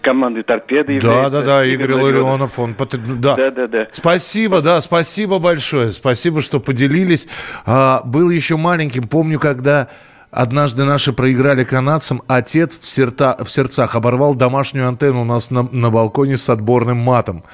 команды 0.00 0.42
«Торпеды». 0.42 1.00
Да, 1.00 1.30
да, 1.30 1.42
да, 1.42 1.64
Игорь 1.64 1.92
Ларионов, 1.92 2.58
он... 2.58 2.74
Да. 3.20 3.36
да, 3.36 3.50
да, 3.50 3.66
да. 3.66 3.86
Спасибо, 3.92 4.60
да, 4.60 4.80
спасибо 4.80 5.38
большое, 5.38 5.92
спасибо, 5.92 6.42
что 6.42 6.60
поделились. 6.60 7.26
А, 7.66 8.02
был 8.04 8.30
еще 8.30 8.56
маленьким, 8.56 9.08
помню, 9.08 9.38
когда 9.38 9.88
Однажды 10.30 10.84
наши 10.84 11.14
проиграли 11.14 11.64
канадцам, 11.64 12.20
отец 12.26 12.78
в, 12.78 12.84
серта, 12.84 13.34
в 13.42 13.50
сердцах 13.50 13.96
оборвал 13.96 14.34
домашнюю 14.34 14.86
антенну 14.86 15.22
у 15.22 15.24
нас 15.24 15.50
на, 15.50 15.62
на 15.72 15.88
балконе 15.90 16.36
с 16.36 16.50
отборным 16.50 16.98
матом. 16.98 17.44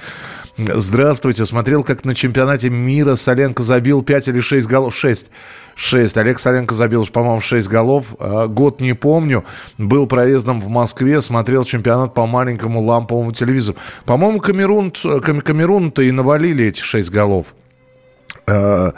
Здравствуйте. 0.57 1.47
Смотрел, 1.47 1.85
как 1.85 2.05
на 2.05 2.15
чемпионате 2.15 2.71
мира 2.71 3.15
Соленко 3.15 3.63
забил 3.63 4.03
5 4.03 4.29
или 4.29 4.41
6 4.41 4.67
голов. 4.67 4.95
6. 4.95 5.31
6. 5.75 6.17
Олег 6.17 6.39
Соленко 6.39 6.75
забил, 6.75 7.07
по-моему, 7.07 7.41
6 7.41 7.69
голов. 7.69 8.07
А, 8.19 8.47
год 8.47 8.81
не 8.81 8.95
помню. 8.95 9.45
Был 9.79 10.07
проездом 10.07 10.61
в 10.61 10.69
Москве, 10.69 11.21
смотрел 11.21 11.65
чемпионат 11.65 12.15
по 12.15 12.27
маленькому 12.27 12.83
ламповому 12.83 13.33
телевизору. 13.33 13.79
По-моему, 14.05 14.41
Камерун, 14.41 14.91
Камерун-то 14.91 16.03
и 16.03 16.11
навалили 16.11 16.67
эти 16.67 16.81
6 16.81 17.11
голов. 17.11 17.47
А, 18.47 18.95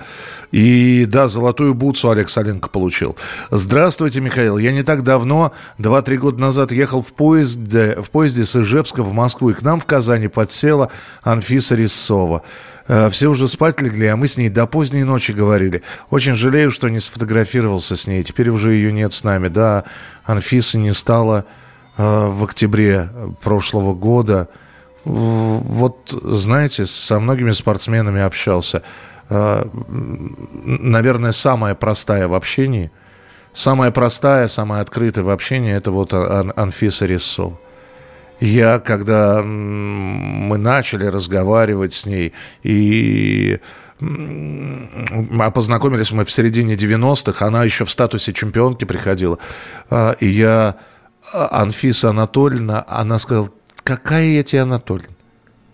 и 0.53 1.07
да, 1.09 1.29
золотую 1.29 1.75
бутсу 1.75 2.11
Олег 2.11 2.29
Соленко 2.29 2.69
получил. 2.69 3.17
Здравствуйте, 3.51 4.21
Михаил. 4.21 4.59
Я 4.59 4.73
не 4.73 4.83
так 4.83 5.03
давно, 5.03 5.53
2-3 5.79 6.17
года 6.17 6.41
назад, 6.41 6.73
ехал 6.73 7.03
в 7.03 7.13
поезде, 7.13 7.97
в 8.01 8.11
поезде 8.11 8.45
с 8.45 8.57
Ижевска 8.57 9.03
в 9.03 9.13
Москву. 9.13 9.51
И 9.51 9.55
к 9.55 9.63
нам 9.63 9.81
в 9.81 9.85
Казани 9.85 10.29
подсела 10.29 10.91
Анфиса 11.23 11.75
Рисова. 11.75 12.43
А, 12.89 13.11
все 13.11 13.29
уже 13.29 13.49
спать 13.49 13.81
легли, 13.81 14.07
а 14.07 14.17
мы 14.17 14.29
с 14.29 14.37
ней 14.37 14.49
до 14.49 14.67
поздней 14.67 15.05
ночи 15.05 15.33
говорили. 15.33 15.83
Очень 16.11 16.35
жалею, 16.35 16.71
что 16.71 16.89
не 16.89 17.01
сфотографировался 17.01 17.97
с 17.97 18.07
ней. 18.07 18.23
Теперь 18.23 18.51
уже 18.51 18.73
ее 18.73 18.93
нет 18.93 19.13
с 19.13 19.25
нами. 19.25 19.49
Да, 19.49 19.85
Анфиса 20.25 20.79
не 20.79 20.93
стала 20.95 21.47
в 21.97 22.45
октябре 22.45 23.09
прошлого 23.43 23.95
года. 23.95 24.49
Вот, 25.05 26.11
знаете, 26.11 26.85
со 26.85 27.19
многими 27.19 27.53
спортсменами 27.53 28.21
общался. 28.21 28.83
Э, 29.29 29.65
наверное, 29.89 31.33
самая 31.33 31.75
простая 31.75 32.29
в 32.29 32.35
общении, 32.35 32.91
самая 33.53 33.91
простая, 33.91 34.47
самая 34.49 34.83
открытая 34.83 35.25
в 35.25 35.31
общении, 35.31 35.75
это 35.75 35.91
вот 35.91 36.13
Анфиса 36.13 37.07
Рессо. 37.07 37.59
Я, 38.41 38.79
когда 38.79 39.43
мы 39.43 40.59
начали 40.59 41.07
разговаривать 41.07 41.95
с 41.95 42.07
ней, 42.07 42.33
и 42.63 43.59
а 43.99 45.51
познакомились 45.51 46.11
мы 46.11 46.27
в 46.27 46.31
середине 46.31 46.75
90-х, 46.75 47.47
она 47.47 47.65
еще 47.65 47.87
в 47.87 47.91
статусе 47.91 48.35
чемпионки 48.35 48.85
приходила, 48.85 49.39
а, 49.89 50.13
и 50.21 50.27
я, 50.27 50.77
а, 51.33 51.63
Анфиса 51.63 52.11
Анатольевна, 52.11 52.85
она 52.87 53.19
сказала, 53.19 53.51
какая 53.85 54.27
я 54.27 54.43
тебе 54.43 54.63
Анатольевна? 54.63 55.15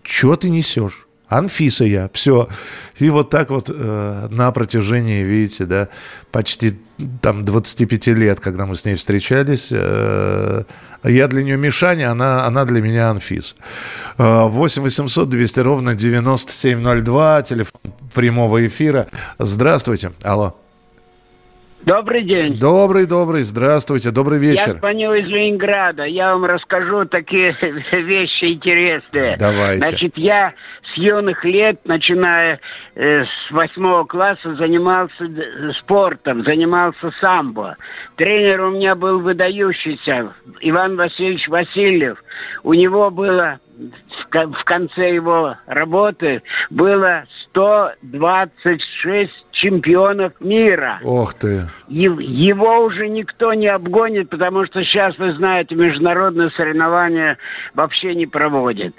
Чего 0.04 0.36
ты 0.36 0.50
несешь? 0.50 1.06
Анфиса 1.38 1.84
я, 1.84 2.10
все. 2.12 2.48
И 2.98 3.10
вот 3.10 3.30
так 3.30 3.50
вот 3.50 3.70
э, 3.72 4.28
на 4.30 4.52
протяжении, 4.52 5.22
видите, 5.22 5.64
да, 5.64 5.88
почти 6.30 6.78
там 7.20 7.44
25 7.44 8.06
лет, 8.08 8.40
когда 8.40 8.66
мы 8.66 8.76
с 8.76 8.84
ней 8.84 8.94
встречались, 8.94 9.68
э, 9.70 10.64
я 11.04 11.28
для 11.28 11.42
нее 11.42 11.56
Мишаня, 11.56 12.12
она, 12.12 12.46
она 12.46 12.64
для 12.64 12.80
меня 12.80 13.10
Анфис. 13.10 13.56
8 14.18 14.82
800 14.82 15.28
200 15.28 15.60
ровно 15.60 15.94
9702, 15.94 17.42
телефон 17.42 17.80
прямого 18.14 18.64
эфира. 18.64 19.08
Здравствуйте. 19.38 20.12
Алло. 20.22 20.61
Добрый 21.84 22.22
день. 22.22 22.60
Добрый, 22.60 23.06
добрый, 23.06 23.42
здравствуйте, 23.42 24.12
добрый 24.12 24.38
вечер. 24.38 24.74
Я 24.74 24.74
звоню 24.74 25.14
из 25.14 25.26
Ленинграда, 25.26 26.04
я 26.04 26.32
вам 26.32 26.44
расскажу 26.44 27.06
такие 27.06 27.56
вещи 27.92 28.52
интересные. 28.52 29.36
Давайте. 29.36 29.86
Значит, 29.86 30.16
я 30.16 30.52
с 30.94 30.96
юных 30.96 31.44
лет, 31.44 31.80
начиная 31.84 32.60
э, 32.94 33.24
с 33.24 33.50
восьмого 33.50 34.04
класса, 34.04 34.54
занимался 34.54 35.28
спортом, 35.80 36.44
занимался 36.44 37.10
самбо. 37.20 37.76
Тренер 38.14 38.60
у 38.60 38.70
меня 38.70 38.94
был 38.94 39.18
выдающийся, 39.18 40.34
Иван 40.60 40.96
Васильевич 40.96 41.48
Васильев. 41.48 42.22
У 42.62 42.74
него 42.74 43.10
было 43.10 43.58
в 44.32 44.64
конце 44.64 45.14
его 45.14 45.56
работы 45.66 46.42
было 46.70 47.24
126 47.50 49.32
чемпионов 49.62 50.32
мира. 50.40 50.98
Ох 51.04 51.34
ты. 51.34 51.68
Его 51.88 52.84
уже 52.84 53.08
никто 53.08 53.54
не 53.54 53.68
обгонит, 53.68 54.28
потому 54.28 54.66
что 54.66 54.82
сейчас, 54.82 55.16
вы 55.18 55.34
знаете, 55.34 55.76
международные 55.76 56.50
соревнования 56.50 57.38
вообще 57.74 58.14
не 58.14 58.26
проводят. 58.26 58.94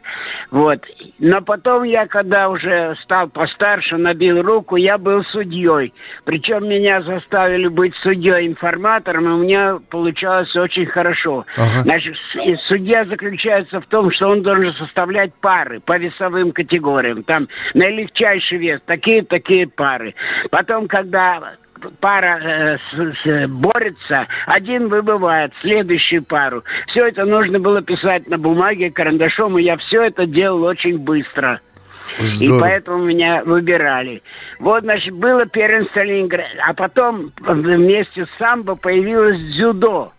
Вот. 0.52 0.80
Но 1.20 1.42
потом 1.42 1.84
я, 1.84 2.08
когда 2.08 2.50
уже 2.50 2.96
стал 3.04 3.28
постарше, 3.28 3.98
набил 3.98 4.42
руку, 4.42 4.78
я 4.78 4.98
был 4.98 5.24
судьей. 5.26 5.94
Причем 6.24 6.70
меня 6.70 7.02
заставили 7.02 7.68
быть 7.68 7.94
судьей-информатором, 7.98 9.26
и 9.26 9.32
у 9.32 9.38
меня 9.40 9.80
получалось 9.90 10.56
очень 10.56 10.86
хорошо. 10.86 11.46
Ага. 11.58 11.84
Значит, 11.84 12.16
судья 12.68 13.04
заключается 13.06 13.82
в 13.82 13.86
том, 13.88 14.12
что 14.12 14.30
он 14.30 14.44
должен 14.44 14.74
составлять 14.76 15.34
пары 15.42 15.82
по 15.82 15.98
весовым 15.98 16.52
категориям. 16.54 17.24
Там 17.24 17.50
наилегчайший 17.74 18.60
вес, 18.60 18.80
такие-такие 18.86 19.68
пары. 19.68 20.16
Потом, 20.54 20.88
когда 20.88 21.56
пара 22.00 22.40
э, 22.40 22.78
с, 22.78 23.24
с, 23.24 23.48
борется, 23.48 24.28
один 24.46 24.88
выбывает, 24.88 25.52
следующую 25.62 26.24
пару. 26.24 26.64
Все 26.90 27.08
это 27.08 27.26
нужно 27.26 27.60
было 27.60 27.82
писать 27.82 28.28
на 28.28 28.38
бумаге 28.38 28.92
карандашом, 28.92 29.58
и 29.58 29.64
я 29.64 29.78
все 29.78 30.04
это 30.04 30.28
делал 30.28 30.62
очень 30.62 31.00
быстро. 31.00 31.60
Здорово. 32.20 32.56
И 32.56 32.62
поэтому 32.62 33.04
меня 33.04 33.44
выбирали. 33.44 34.22
Вот, 34.60 34.84
значит, 34.84 35.16
было 35.16 35.48
первенство 35.48 36.02
Ленинграда. 36.02 36.62
А 36.68 36.76
потом 36.76 37.32
вместе 37.40 38.28
с 38.28 38.30
самбо 38.38 38.76
появилось 38.76 39.40
дзюдо. 39.56 40.12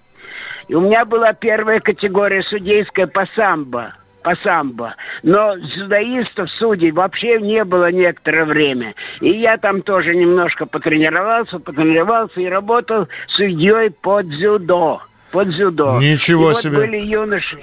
И 0.67 0.75
у 0.75 0.81
меня 0.81 1.05
была 1.05 1.33
первая 1.33 1.79
категория 1.79 2.43
судейская 2.43 3.07
по 3.07 3.25
самбо 3.37 3.95
по 4.25 4.35
самбо. 4.37 4.95
Но 5.23 5.55
дзюдоистов, 5.57 6.51
судей 6.59 6.91
вообще 6.91 7.39
не 7.41 7.63
было 7.63 7.93
некоторое 7.93 8.47
время. 8.47 8.95
И 9.21 9.29
я 9.29 9.59
там 9.59 9.83
тоже 9.83 10.15
немножко 10.17 10.67
потренировался, 10.67 11.59
потренировался 11.59 12.41
и 12.41 12.47
работал 12.47 13.07
судьей 13.29 13.91
по 13.91 14.23
дзюдо. 14.23 15.03
По 15.31 15.45
дзюдо. 15.45 16.01
Ничего 16.01 16.53
и 16.53 16.55
себе. 16.55 16.77
Вот 16.77 16.87
были 16.87 16.99
юноши 16.99 17.59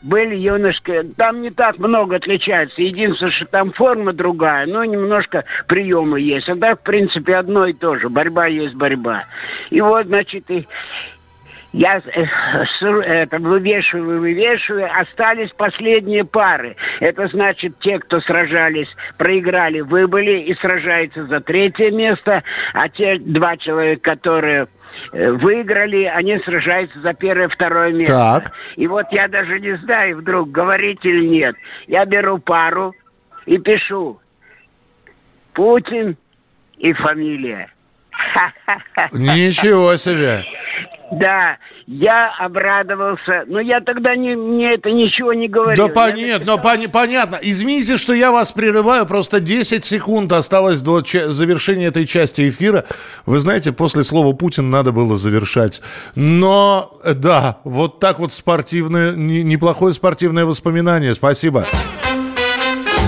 были 0.00 0.34
юношки, 0.36 1.02
там 1.18 1.42
не 1.42 1.50
так 1.50 1.78
много 1.78 2.16
отличается. 2.16 2.80
Единственное, 2.80 3.30
что 3.32 3.44
там 3.44 3.72
форма 3.72 4.14
другая, 4.14 4.66
но 4.66 4.82
немножко 4.84 5.44
приемы 5.66 6.18
есть. 6.18 6.48
А 6.48 6.56
так, 6.56 6.80
в 6.80 6.82
принципе, 6.82 7.36
одно 7.36 7.66
и 7.66 7.74
то 7.74 7.96
же. 7.96 8.08
Борьба 8.08 8.46
есть 8.46 8.74
борьба. 8.74 9.24
И 9.68 9.82
вот, 9.82 10.06
значит, 10.06 10.50
и 10.50 10.66
я 11.72 11.98
э, 11.98 12.24
это, 12.86 13.38
вывешиваю, 13.38 14.20
вывешиваю, 14.20 14.88
остались 15.00 15.50
последние 15.56 16.24
пары. 16.24 16.76
Это 17.00 17.28
значит, 17.28 17.78
те, 17.80 17.98
кто 17.98 18.20
сражались, 18.20 18.88
проиграли, 19.16 19.80
выбыли 19.80 20.42
и 20.42 20.54
сражаются 20.56 21.24
за 21.26 21.40
третье 21.40 21.90
место, 21.90 22.42
а 22.74 22.88
те 22.90 23.18
два 23.18 23.56
человека, 23.56 24.10
которые 24.10 24.66
э, 25.12 25.30
выиграли, 25.32 26.04
они 26.04 26.38
сражаются 26.40 27.00
за 27.00 27.14
первое, 27.14 27.48
второе 27.48 27.92
место. 27.92 28.12
Так. 28.12 28.52
И 28.76 28.86
вот 28.86 29.06
я 29.10 29.28
даже 29.28 29.58
не 29.58 29.76
знаю 29.78 30.18
вдруг, 30.18 30.50
говорить 30.50 31.04
или 31.04 31.26
нет. 31.26 31.56
Я 31.86 32.04
беру 32.04 32.38
пару 32.38 32.94
и 33.46 33.56
пишу 33.56 34.20
Путин 35.54 36.16
и 36.76 36.92
фамилия. 36.92 37.68
Ничего 39.12 39.96
себе! 39.96 40.44
Да, 41.12 41.58
я 41.86 42.34
обрадовался. 42.38 43.44
Но 43.46 43.60
я 43.60 43.80
тогда 43.80 44.16
не, 44.16 44.34
мне 44.34 44.74
это 44.74 44.90
ничего 44.90 45.34
не 45.34 45.46
говорил. 45.46 45.86
Да 45.86 45.92
понятно, 45.92 46.46
но 46.46 46.58
пони, 46.58 46.86
понятно. 46.86 47.38
Извините, 47.42 47.98
что 47.98 48.14
я 48.14 48.32
вас 48.32 48.52
прерываю. 48.52 49.04
Просто 49.04 49.40
10 49.40 49.84
секунд 49.84 50.32
осталось 50.32 50.80
до 50.80 51.02
завершения 51.02 51.86
этой 51.86 52.06
части 52.06 52.48
эфира. 52.48 52.86
Вы 53.26 53.40
знаете, 53.40 53.72
после 53.72 54.04
слова 54.04 54.32
Путин 54.32 54.70
надо 54.70 54.92
было 54.92 55.16
завершать. 55.16 55.82
Но, 56.14 56.98
да, 57.04 57.58
вот 57.64 58.00
так 58.00 58.18
вот 58.18 58.32
спортивное, 58.32 59.12
неплохое 59.12 59.92
спортивное 59.92 60.46
воспоминание. 60.46 61.14
Спасибо. 61.14 61.66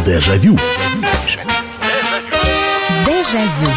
Дежавю. 0.05 0.59
Дежавю. 3.07 3.74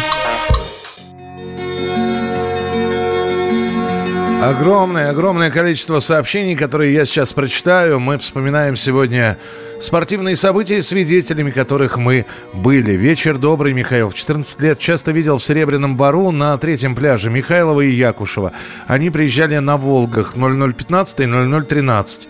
Огромное, 4.48 5.10
огромное 5.10 5.50
количество 5.50 6.00
сообщений, 6.00 6.56
которые 6.56 6.94
я 6.94 7.04
сейчас 7.04 7.34
прочитаю. 7.34 8.00
Мы 8.00 8.16
вспоминаем 8.16 8.76
сегодня 8.76 9.36
спортивные 9.78 10.36
события, 10.36 10.80
свидетелями 10.80 11.50
которых 11.50 11.98
мы 11.98 12.24
были. 12.54 12.92
Вечер 12.92 13.36
добрый, 13.36 13.74
Михаил. 13.74 14.08
В 14.08 14.14
14 14.14 14.58
лет 14.62 14.78
часто 14.78 15.12
видел 15.12 15.36
в 15.36 15.44
Серебряном 15.44 15.98
Бару 15.98 16.30
на 16.30 16.56
третьем 16.56 16.94
пляже 16.94 17.28
Михайлова 17.28 17.82
и 17.82 17.90
Якушева. 17.90 18.52
Они 18.86 19.10
приезжали 19.10 19.58
на 19.58 19.76
Волгах 19.76 20.32
0015 20.34 21.20
и 21.20 21.26
0013. 21.26 22.28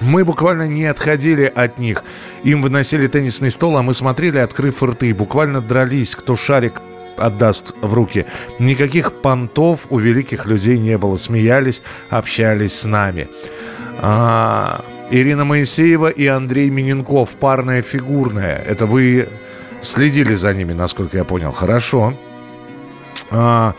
Мы 0.00 0.24
буквально 0.24 0.66
не 0.66 0.86
отходили 0.86 1.44
от 1.44 1.78
них. 1.78 2.02
Им 2.42 2.60
выносили 2.60 3.06
теннисный 3.06 3.52
стол, 3.52 3.76
а 3.76 3.82
мы 3.82 3.94
смотрели, 3.94 4.38
открыв 4.38 4.82
рты. 4.82 5.14
Буквально 5.14 5.60
дрались, 5.60 6.16
кто 6.16 6.34
шарик 6.34 6.80
отдаст 7.16 7.74
в 7.80 7.92
руки. 7.94 8.26
Никаких 8.58 9.12
понтов 9.12 9.86
у 9.90 9.98
великих 9.98 10.46
людей 10.46 10.78
не 10.78 10.98
было. 10.98 11.16
Смеялись, 11.16 11.82
общались 12.10 12.80
с 12.80 12.84
нами. 12.84 13.28
А, 14.00 14.80
Ирина 15.10 15.44
Моисеева 15.44 16.08
и 16.08 16.26
Андрей 16.26 16.70
Миненков. 16.70 17.30
Парная 17.30 17.82
фигурная. 17.82 18.62
Это 18.66 18.86
вы 18.86 19.28
следили 19.82 20.34
за 20.34 20.54
ними, 20.54 20.72
насколько 20.72 21.16
я 21.16 21.24
понял. 21.24 21.52
Хорошо. 21.52 22.14
А, 23.30 23.74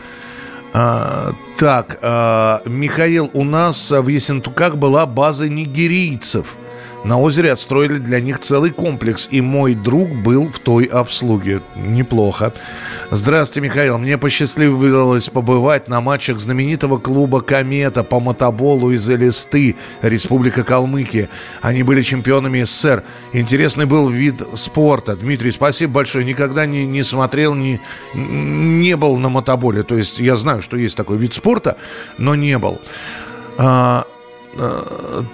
а, 0.74 1.32
так, 1.58 2.00
а, 2.02 2.62
Михаил, 2.66 3.30
у 3.34 3.44
нас 3.44 3.92
в 3.92 4.08
Ессентуках 4.08 4.78
была 4.78 5.06
база 5.06 5.48
нигерийцев– 5.48 6.48
на 7.08 7.18
озере 7.18 7.54
отстроили 7.54 8.00
для 8.00 8.20
них 8.20 8.40
целый 8.40 8.72
комплекс, 8.72 9.30
и 9.32 9.40
мой 9.40 9.76
друг 9.76 10.10
был 10.10 10.50
в 10.50 10.60
той 10.60 10.84
обслуге. 10.84 11.62
Неплохо. 11.76 12.52
Здравствуйте, 13.12 13.66
Михаил. 13.66 13.98
Мне 13.98 14.18
посчастливилось 14.18 15.30
побывать 15.30 15.88
на 15.88 16.02
матчах 16.02 16.40
знаменитого 16.40 16.98
клуба 16.98 17.40
«Комета» 17.40 18.04
по 18.04 18.20
мотоболу 18.20 18.92
из 18.92 19.10
Элисты, 19.10 19.78
Республика 20.02 20.66
Калмыкия. 20.66 21.30
Они 21.62 21.82
были 21.82 22.02
чемпионами 22.02 22.64
СССР. 22.64 23.04
Интересный 23.32 23.86
был 23.86 24.10
вид 24.10 24.42
спорта. 24.56 25.16
Дмитрий, 25.16 25.52
спасибо 25.52 25.94
большое. 25.94 26.26
Никогда 26.26 26.66
не, 26.66 26.86
не 26.86 27.04
смотрел, 27.04 27.56
не, 27.56 27.80
не 28.14 28.98
был 28.98 29.16
на 29.16 29.30
мотоболе. 29.30 29.84
То 29.84 29.96
есть 29.96 30.20
я 30.20 30.36
знаю, 30.36 30.62
что 30.62 30.76
есть 30.76 30.98
такой 30.98 31.16
вид 31.16 31.34
спорта, 31.34 31.78
но 32.18 32.36
не 32.36 32.58
был. 32.58 32.82
А, 33.58 34.04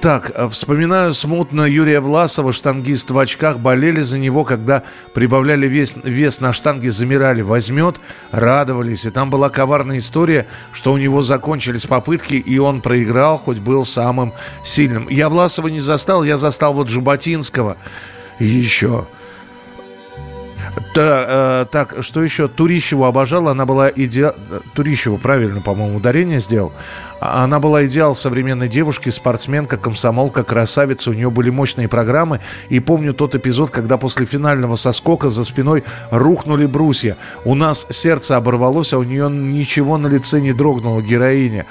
так, 0.01 0.31
э, 0.35 0.49
вспоминаю 0.49 1.13
смутно 1.13 1.61
Юрия 1.61 1.99
Власова, 1.99 2.51
штангист 2.51 3.09
в 3.11 3.17
очках, 3.17 3.59
болели 3.59 4.01
за 4.01 4.19
него, 4.19 4.43
когда 4.43 4.83
прибавляли 5.13 5.67
вес, 5.67 5.95
вес 6.03 6.41
на 6.41 6.51
штанге, 6.51 6.91
замирали, 6.91 7.41
возьмет, 7.41 7.97
радовались. 8.31 9.05
И 9.05 9.11
там 9.11 9.29
была 9.29 9.49
коварная 9.49 9.99
история, 9.99 10.45
что 10.73 10.91
у 10.91 10.97
него 10.97 11.21
закончились 11.21 11.85
попытки, 11.85 12.35
и 12.35 12.57
он 12.57 12.81
проиграл, 12.81 13.37
хоть 13.37 13.59
был 13.59 13.85
самым 13.85 14.33
сильным. 14.65 15.07
Я 15.09 15.29
Власова 15.29 15.67
не 15.69 15.79
застал, 15.79 16.23
я 16.23 16.37
застал 16.37 16.73
вот 16.73 16.89
Жаботинского 16.89 17.77
еще. 18.39 19.05
Да, 20.95 21.25
э, 21.27 21.65
так, 21.71 21.95
что 22.01 22.23
еще? 22.23 22.47
Турищеву 22.47 23.05
обожала, 23.05 23.51
она 23.51 23.65
была 23.65 23.89
идеал... 23.89 24.33
Турищеву, 24.73 25.17
правильно, 25.17 25.61
по-моему, 25.61 25.97
ударение 25.97 26.39
сделал. 26.39 26.71
А, 27.19 27.43
она 27.43 27.59
была 27.59 27.85
идеал 27.85 28.15
современной 28.15 28.67
девушки, 28.67 29.09
спортсменка, 29.09 29.77
комсомолка, 29.77 30.43
красавица. 30.43 31.11
У 31.11 31.13
нее 31.13 31.29
были 31.29 31.49
мощные 31.49 31.87
программы. 31.87 32.41
И 32.69 32.79
помню 32.79 33.13
тот 33.13 33.35
эпизод, 33.35 33.69
когда 33.71 33.97
после 33.97 34.25
финального 34.25 34.75
соскока 34.75 35.29
за 35.29 35.43
спиной 35.43 35.83
рухнули 36.11 36.65
брусья. 36.65 37.17
У 37.45 37.55
нас 37.55 37.85
сердце 37.89 38.37
оборвалось, 38.37 38.93
а 38.93 38.97
у 38.97 39.03
нее 39.03 39.29
ничего 39.29 39.97
на 39.97 40.07
лице 40.07 40.41
не 40.41 40.53
дрогнуло, 40.53 41.01
героиня. 41.01 41.65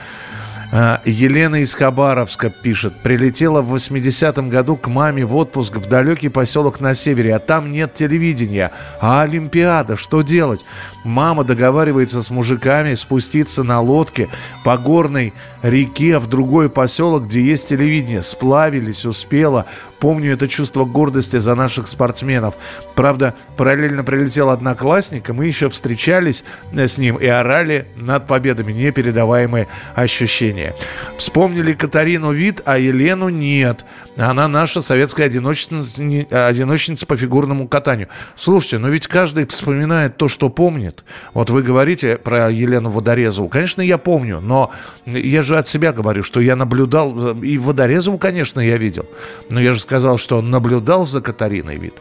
А, 0.74 1.02
Елена 1.04 1.56
из 1.56 1.74
Хабаровска 1.74 2.48
пишет. 2.48 2.94
Прилетела 3.02 3.60
в 3.60 3.74
80-м 3.74 4.48
году 4.48 4.76
к 4.76 4.88
маме 4.88 5.22
в 5.26 5.36
отпуск 5.36 5.76
в 5.76 5.86
далекий 5.86 6.30
поселок 6.30 6.80
на 6.80 6.94
севере, 6.94 7.36
а 7.36 7.38
там 7.38 7.70
нет 7.70 7.94
телевидения. 7.94 8.70
А 8.98 9.20
Олимпиада, 9.20 9.98
что 9.98 10.22
делать? 10.22 10.64
Мама 11.04 11.44
договаривается 11.44 12.22
с 12.22 12.30
мужиками 12.30 12.94
спуститься 12.94 13.62
на 13.64 13.82
лодке 13.82 14.30
по 14.64 14.78
горной 14.78 15.34
реке 15.62 16.18
в 16.18 16.26
другой 16.26 16.70
поселок, 16.70 17.24
где 17.24 17.42
есть 17.42 17.68
телевидение. 17.68 18.22
Сплавились, 18.22 19.04
успела. 19.04 19.66
Помню 20.02 20.32
это 20.32 20.48
чувство 20.48 20.84
гордости 20.84 21.36
за 21.36 21.54
наших 21.54 21.86
спортсменов. 21.86 22.56
Правда, 22.96 23.36
параллельно 23.56 24.02
прилетел 24.02 24.50
одноклассник, 24.50 25.28
и 25.28 25.32
мы 25.32 25.46
еще 25.46 25.70
встречались 25.70 26.42
э, 26.72 26.88
с 26.88 26.98
ним 26.98 27.18
и 27.18 27.26
орали 27.28 27.86
над 27.94 28.26
победами. 28.26 28.72
Непередаваемые 28.72 29.68
ощущения. 29.94 30.74
Вспомнили 31.18 31.72
Катарину 31.72 32.32
Вид, 32.32 32.62
а 32.64 32.78
Елену 32.78 33.28
нет. 33.28 33.84
Она 34.16 34.46
наша 34.46 34.82
советская 34.82 35.26
одиночница, 35.26 36.02
одиночница 36.48 37.06
по 37.06 37.16
фигурному 37.16 37.66
катанию. 37.66 38.08
Слушайте, 38.36 38.78
но 38.78 38.88
ведь 38.88 39.06
каждый 39.06 39.46
вспоминает 39.46 40.18
то, 40.18 40.28
что 40.28 40.50
помнит. 40.50 41.04
Вот 41.32 41.48
вы 41.48 41.62
говорите 41.62 42.18
про 42.18 42.50
Елену 42.50 42.90
Водорезову. 42.90 43.48
Конечно, 43.48 43.80
я 43.80 43.96
помню, 43.96 44.40
но 44.40 44.70
я 45.06 45.42
же 45.42 45.56
от 45.56 45.66
себя 45.66 45.92
говорю, 45.92 46.24
что 46.24 46.40
я 46.40 46.56
наблюдал, 46.56 47.40
и 47.40 47.56
Водорезову, 47.56 48.18
конечно, 48.18 48.60
я 48.60 48.76
видел. 48.76 49.06
Но 49.48 49.60
я 49.60 49.72
же 49.72 49.80
сказал, 49.92 50.16
что 50.16 50.40
наблюдал 50.40 51.04
за 51.04 51.20
Катариной 51.20 51.76
вид. 51.76 51.94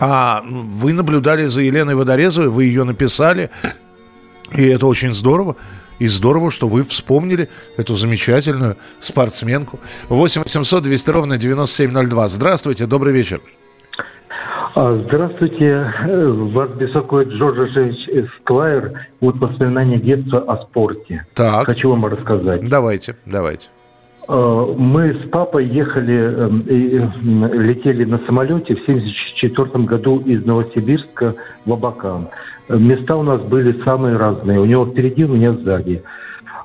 А 0.00 0.42
вы 0.44 0.92
наблюдали 0.92 1.44
за 1.44 1.62
Еленой 1.62 1.94
Водорезовой, 1.94 2.48
вы 2.50 2.64
ее 2.64 2.82
написали, 2.82 3.50
и 4.52 4.66
это 4.66 4.86
очень 4.86 5.14
здорово. 5.14 5.54
И 6.00 6.08
здорово, 6.08 6.50
что 6.50 6.66
вы 6.66 6.82
вспомнили 6.82 7.48
эту 7.76 7.94
замечательную 7.94 8.76
спортсменку. 9.00 9.78
8 10.08 10.42
800 10.42 10.82
200 10.82 11.10
ровно 11.10 11.38
9702. 11.38 12.28
Здравствуйте, 12.28 12.86
добрый 12.86 13.12
вечер. 13.12 13.40
А, 14.74 15.02
здравствуйте, 15.06 15.94
вас 16.52 16.70
беспокоит 16.70 17.28
Джордж 17.28 17.70
Эсквайр. 18.08 19.06
Вот 19.20 19.36
воспоминания 19.36 19.98
детства 19.98 20.40
о 20.40 20.64
спорте. 20.64 21.24
Так. 21.34 21.64
Хочу 21.66 21.90
вам 21.90 22.04
рассказать. 22.06 22.68
Давайте, 22.68 23.14
давайте. 23.24 23.68
А, 24.28 24.74
мы 24.74 25.14
с 25.14 25.28
папой 25.28 25.66
ехали, 25.66 26.16
эм, 26.16 26.64
летели 27.52 28.04
на 28.04 28.18
самолете 28.26 28.74
в 28.74 28.82
1974 28.82 29.84
году 29.84 30.18
из 30.20 30.44
Новосибирска 30.44 31.34
в 31.64 31.72
Абакан. 31.72 32.28
Места 32.68 33.16
у 33.16 33.22
нас 33.22 33.40
были 33.42 33.80
самые 33.84 34.16
разные. 34.16 34.60
У 34.60 34.64
него 34.64 34.86
впереди, 34.86 35.24
у 35.24 35.28
меня 35.28 35.52
сзади. 35.52 36.02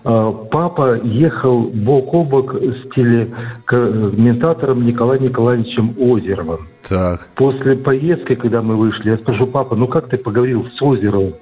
Папа 0.04 1.00
ехал 1.04 1.62
бок 1.62 2.12
о 2.16 2.24
бок 2.24 2.56
с 2.56 2.90
телекомментатором 2.96 4.84
Николаем 4.84 5.22
Николаевичем 5.22 5.94
Озеровым. 6.00 6.62
Так. 6.90 7.28
После 7.36 7.76
поездки, 7.76 8.34
когда 8.34 8.64
мы 8.64 8.78
вышли, 8.78 9.12
я 9.12 9.18
спрашиваю, 9.18 9.52
папа, 9.52 9.76
ну 9.76 9.86
как 9.86 10.10
ты 10.10 10.18
поговорил 10.18 10.66
с 10.76 10.82
Озеровым? 10.82 11.34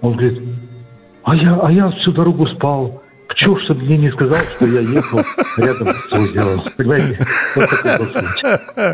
Он 0.00 0.14
говорит, 0.14 0.42
а 1.22 1.36
я, 1.36 1.54
а 1.54 1.70
я 1.70 1.90
всю 1.90 2.10
дорогу 2.10 2.48
спал. 2.48 3.00
Чего, 3.36 3.58
чтобы 3.60 3.80
мне 3.82 3.98
не 3.98 4.12
сказал, 4.12 4.38
что 4.56 4.66
я 4.66 4.80
ехал 4.80 5.22
рядом 5.56 5.94
с 6.08 6.12
озером. 6.12 6.62
Понимаете? 6.76 7.26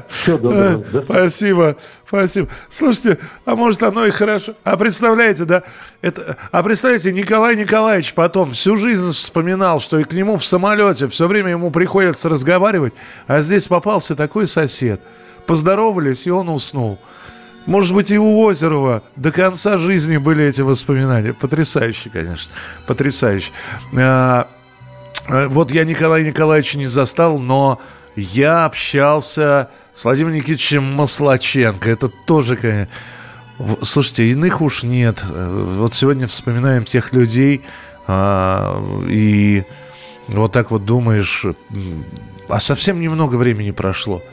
Все 0.09 0.39
доброго. 0.39 0.85
Спасибо, 1.05 1.77
спасибо. 2.07 2.49
Слушайте, 2.71 3.19
а 3.45 3.55
может 3.55 3.83
оно 3.83 4.07
и 4.07 4.11
хорошо. 4.11 4.55
А 4.65 4.77
представляете, 4.77 5.45
да? 5.45 5.63
Это, 6.01 6.37
а 6.51 6.63
представляете, 6.63 7.13
Николай 7.13 7.57
Николаевич 7.57 8.15
потом 8.15 8.53
всю 8.53 8.77
жизнь 8.77 9.13
вспоминал, 9.13 9.81
что 9.81 9.99
и 9.99 10.05
к 10.05 10.13
нему 10.13 10.39
в 10.39 10.45
самолете 10.45 11.09
все 11.09 11.27
время 11.27 11.51
ему 11.51 11.71
приходится 11.71 12.29
разговаривать, 12.29 12.95
а 13.27 13.41
здесь 13.41 13.67
попался 13.67 14.15
такой 14.17 14.47
сосед. 14.47 15.01
Поздоровались, 15.47 16.27
и 16.27 16.31
он 16.31 16.49
уснул. 16.49 16.99
Может 17.71 17.95
быть, 17.95 18.11
и 18.11 18.19
у 18.19 18.49
Озерова 18.49 19.05
до 19.15 19.31
конца 19.31 19.79
жизни 19.79 20.17
были 20.17 20.45
эти 20.45 20.61
воспоминания. 20.61 21.33
Потрясающе, 21.33 22.11
конечно. 22.11 22.53
Потрясающе. 22.89 23.53
А, 23.97 24.49
а, 25.29 25.47
вот 25.47 25.71
я 25.71 25.85
Николая 25.85 26.25
Николаевича 26.25 26.79
не 26.79 26.89
застал, 26.89 27.39
но 27.39 27.81
я 28.17 28.65
общался 28.65 29.71
с 29.95 30.03
Владимиром 30.03 30.35
Никитичем 30.35 30.83
Маслаченко. 30.83 31.89
Это 31.89 32.09
тоже, 32.27 32.57
конечно... 32.57 32.89
Слушайте, 33.83 34.33
иных 34.33 34.61
уж 34.61 34.83
нет. 34.83 35.23
Вот 35.23 35.95
сегодня 35.95 36.27
вспоминаем 36.27 36.85
тех 36.85 37.13
людей, 37.13 37.63
А, 38.09 38.83
и 39.09 39.63
вот 40.27 40.51
так 40.51 40.73
вот 40.73 40.85
думаешь, 40.85 41.47
а 42.49 42.59
совсем 42.59 42.99
немного 42.99 43.37
времени 43.37 43.71
прошло. 43.71 44.25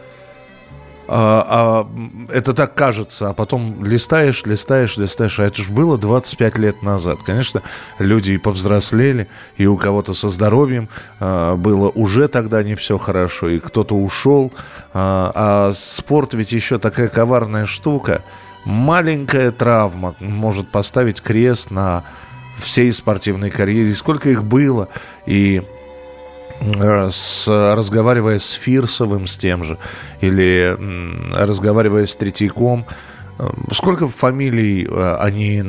А, 1.10 1.88
а, 1.90 2.32
это 2.34 2.54
так 2.54 2.74
кажется, 2.76 3.30
а 3.30 3.34
потом 3.34 3.84
листаешь, 3.84 4.44
листаешь, 4.46 4.98
листаешь, 4.98 5.40
а 5.40 5.46
это 5.46 5.62
же 5.62 5.72
было 5.72 5.98
25 5.98 6.58
лет 6.58 6.84
назад. 6.84 7.20
Конечно, 7.26 7.62
люди 7.98 8.32
и 8.32 8.38
повзрослели, 8.38 9.28
и 9.56 9.66
у 9.68 9.78
кого-то 9.78 10.14
со 10.14 10.30
здоровьем 10.30 10.90
а, 11.20 11.56
было 11.56 11.90
уже 11.90 12.28
тогда 12.28 12.62
не 12.62 12.76
все 12.76 12.98
хорошо, 12.98 13.50
и 13.50 13.60
кто-то 13.60 13.96
ушел. 13.96 14.52
А, 14.94 15.32
а 15.34 15.74
спорт 15.74 16.34
ведь 16.34 16.52
еще 16.52 16.78
такая 16.78 17.08
коварная 17.08 17.66
штука. 17.66 18.22
Маленькая 18.66 19.52
травма 19.52 20.16
может 20.20 20.70
поставить 20.70 21.22
крест 21.22 21.72
на 21.72 22.04
всей 22.60 22.92
спортивной 22.92 23.50
карьере. 23.50 23.92
И 23.92 23.96
сколько 23.96 24.30
их 24.30 24.44
было, 24.44 24.90
и 25.26 25.64
с, 26.62 27.48
разговаривая 27.48 28.40
с 28.40 28.52
Фирсовым, 28.52 29.28
с 29.28 29.38
тем 29.38 29.64
же, 29.64 29.78
или 30.22 30.78
разговаривая 31.34 32.06
с 32.06 32.16
Третьяком, 32.16 32.86
э, 33.40 33.48
Сколько 33.72 34.08
фамилий 34.08 34.86
э, 34.86 35.18
они 35.20 35.62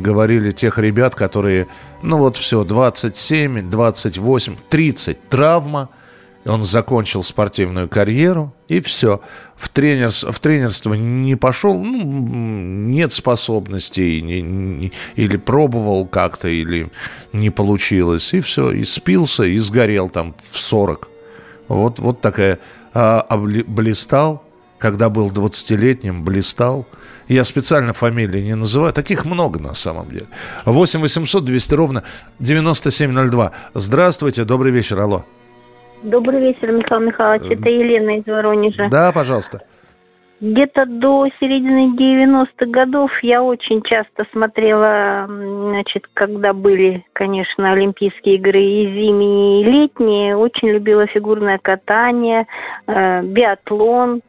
говорили 0.00 0.52
тех 0.52 0.78
ребят, 0.78 1.14
которые, 1.14 1.66
ну 2.02 2.18
вот 2.18 2.36
все, 2.36 2.64
27, 2.64 3.70
28, 3.70 4.56
30, 4.68 5.28
травма, 5.28 5.88
он 6.46 6.64
закончил 6.64 7.22
спортивную 7.22 7.88
карьеру, 7.88 8.54
и 8.68 8.80
все. 8.80 9.20
В, 9.56 9.68
тренерс, 9.68 10.22
в 10.22 10.38
тренерство 10.38 10.94
не 10.94 11.34
пошел, 11.34 11.76
ну, 11.82 12.02
нет 12.04 13.12
способностей, 13.12 14.22
не, 14.22 14.42
не, 14.42 14.92
или 15.16 15.36
пробовал 15.36 16.06
как-то, 16.06 16.48
или 16.48 16.90
не 17.32 17.50
получилось, 17.50 18.32
и 18.32 18.40
все. 18.40 18.70
И 18.70 18.84
спился, 18.84 19.44
и 19.44 19.58
сгорел 19.58 20.08
там 20.08 20.34
в 20.50 20.58
40. 20.58 21.08
Вот, 21.68 21.98
вот 21.98 22.20
такая... 22.20 22.58
А 22.98 23.36
блистал, 23.36 24.42
когда 24.78 25.10
был 25.10 25.28
20-летним, 25.28 26.24
блистал. 26.24 26.86
Я 27.28 27.44
специально 27.44 27.92
фамилии 27.92 28.40
не 28.40 28.54
называю. 28.54 28.94
Таких 28.94 29.26
много 29.26 29.58
на 29.58 29.74
самом 29.74 30.08
деле. 30.08 30.28
8 30.64 31.00
800 31.00 31.44
200 31.44 31.74
ровно 31.74 32.04
9702. 32.38 33.52
Здравствуйте, 33.74 34.44
добрый 34.44 34.72
вечер, 34.72 34.98
алло. 34.98 35.26
Добрый 36.02 36.40
вечер, 36.40 36.72
Михаил 36.72 37.00
Михайлович. 37.00 37.50
Это 37.50 37.68
Елена 37.68 38.18
из 38.18 38.26
Воронежа. 38.26 38.88
Да, 38.90 39.12
пожалуйста. 39.12 39.62
Где-то 40.38 40.84
до 40.84 41.26
середины 41.40 41.96
90-х 41.96 42.66
годов 42.66 43.10
я 43.22 43.42
очень 43.42 43.80
часто 43.82 44.26
смотрела, 44.32 45.24
значит, 45.26 46.04
когда 46.12 46.52
были, 46.52 47.06
конечно, 47.14 47.72
Олимпийские 47.72 48.34
игры 48.34 48.62
и 48.62 48.84
зимние, 48.84 49.62
и 49.62 49.64
летние. 49.64 50.36
Очень 50.36 50.68
любила 50.68 51.06
фигурное 51.06 51.58
катание, 51.58 52.46
э, 52.86 53.22
биатлон, 53.22 54.20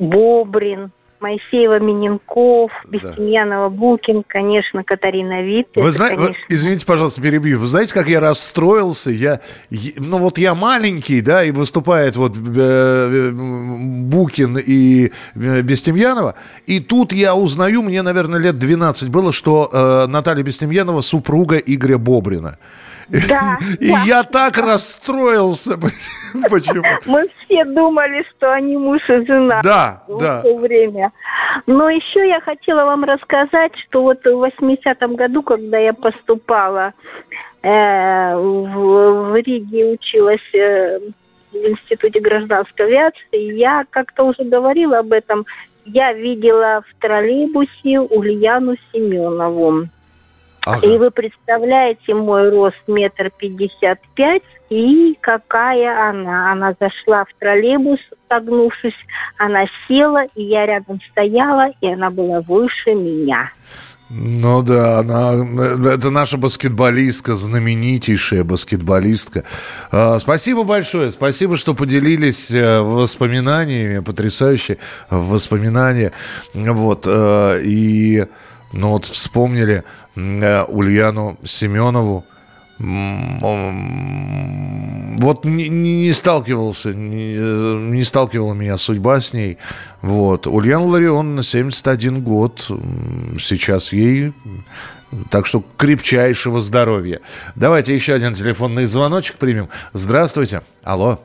бобрин. 0.00 0.90
Моисеева, 1.24 1.78
Миненков, 1.78 2.70
Бестемьянова, 2.86 3.70
да. 3.70 3.74
Букин, 3.74 4.24
конечно, 4.26 4.84
Катарина 4.84 5.42
Вит. 5.42 5.68
Вы 5.74 5.90
знаете, 5.90 6.16
конечно... 6.16 6.44
извините, 6.50 6.84
пожалуйста, 6.84 7.22
перебью. 7.22 7.58
Вы 7.58 7.66
знаете, 7.66 7.94
как 7.94 8.08
я 8.08 8.20
расстроился? 8.20 9.10
Я, 9.10 9.40
ну 9.96 10.18
вот 10.18 10.36
я 10.36 10.54
маленький, 10.54 11.22
да, 11.22 11.42
и 11.42 11.50
выступает 11.50 12.16
вот 12.16 12.32
э, 12.36 12.38
э, 12.38 13.30
Букин 13.32 14.58
и 14.58 15.12
э, 15.34 15.62
Бестемьянова, 15.62 16.34
и 16.66 16.80
тут 16.80 17.14
я 17.14 17.34
узнаю, 17.34 17.82
мне, 17.82 18.02
наверное, 18.02 18.38
лет 18.38 18.58
12 18.58 19.08
было, 19.08 19.32
что 19.32 19.70
э, 19.72 20.06
Наталья 20.06 20.42
Бестемьянова 20.42 21.00
супруга 21.00 21.56
Игоря 21.56 21.96
Бобрина. 21.96 22.58
Да. 23.08 23.58
И 23.80 23.90
да. 23.90 24.02
я 24.06 24.22
так 24.22 24.58
расстроился. 24.58 25.78
Почему? 26.50 26.82
Мы 27.06 27.28
все 27.44 27.64
думали, 27.64 28.24
что 28.36 28.52
они 28.52 28.76
муж 28.76 29.00
и 29.08 29.24
жена. 29.26 29.60
Да, 29.62 30.02
в 30.08 30.18
да. 30.18 30.42
то 30.42 30.56
время. 30.56 31.12
Но 31.66 31.88
еще 31.88 32.26
я 32.28 32.40
хотела 32.40 32.84
вам 32.84 33.04
рассказать, 33.04 33.72
что 33.86 34.02
вот 34.02 34.24
в 34.24 34.28
80-м 34.28 35.16
году, 35.16 35.42
когда 35.42 35.78
я 35.78 35.92
поступала 35.92 36.92
э, 37.62 38.36
в, 38.36 39.30
в 39.30 39.36
Риге, 39.36 39.92
училась 39.92 40.54
э, 40.54 40.98
в 41.52 41.56
Институте 41.56 42.20
гражданской 42.20 42.86
авиации, 42.86 43.54
я 43.54 43.84
как-то 43.90 44.24
уже 44.24 44.44
говорила 44.44 44.98
об 44.98 45.12
этом, 45.12 45.46
я 45.84 46.12
видела 46.12 46.82
в 46.88 47.00
троллейбусе 47.00 48.00
Ульяну 48.00 48.76
Семенову. 48.92 49.88
Ага. 50.66 50.86
И 50.86 50.98
вы 50.98 51.10
представляете 51.10 52.14
мой 52.14 52.50
рост 52.50 52.82
метр 52.86 53.30
пятьдесят 53.36 53.98
пять, 54.14 54.42
и 54.70 55.16
какая 55.20 56.10
она. 56.10 56.52
Она 56.52 56.74
зашла 56.80 57.24
в 57.24 57.28
троллейбус, 57.38 58.00
согнувшись, 58.28 58.94
она 59.38 59.66
села, 59.86 60.24
и 60.34 60.42
я 60.42 60.66
рядом 60.66 61.00
стояла, 61.10 61.70
и 61.80 61.86
она 61.88 62.10
была 62.10 62.40
выше 62.40 62.94
меня. 62.94 63.50
Ну 64.10 64.62
да, 64.62 64.98
она, 64.98 65.32
это 65.90 66.10
наша 66.10 66.36
баскетболистка, 66.36 67.36
знаменитейшая 67.36 68.44
баскетболистка. 68.44 69.44
А, 69.90 70.18
спасибо 70.18 70.62
большое, 70.62 71.10
спасибо, 71.10 71.56
что 71.56 71.74
поделились 71.74 72.50
э, 72.50 72.80
воспоминаниями, 72.80 74.00
потрясающие 74.00 74.76
воспоминания. 75.08 76.12
Вот, 76.52 77.04
э, 77.06 77.60
и 77.64 78.26
ну 78.72 78.90
вот 78.90 79.06
вспомнили 79.06 79.84
Ульяну 80.16 81.38
Семенову. 81.44 82.24
Вот 85.18 85.44
не, 85.44 85.68
не 85.68 86.12
сталкивался, 86.12 86.92
не, 86.92 87.34
не 87.36 88.02
сталкивала 88.02 88.52
меня 88.54 88.76
судьба 88.78 89.20
с 89.20 89.32
ней. 89.32 89.58
Вот. 90.02 90.46
Ульяна 90.46 90.86
Ларион 90.86 91.36
на 91.36 91.42
71 91.42 92.22
год. 92.22 92.68
Сейчас 93.38 93.92
ей 93.92 94.32
так 95.30 95.46
что 95.46 95.62
крепчайшего 95.76 96.60
здоровья. 96.60 97.20
Давайте 97.54 97.94
еще 97.94 98.14
один 98.14 98.34
телефонный 98.34 98.86
звоночек 98.86 99.36
примем. 99.36 99.68
Здравствуйте. 99.92 100.62
Алло. 100.82 101.20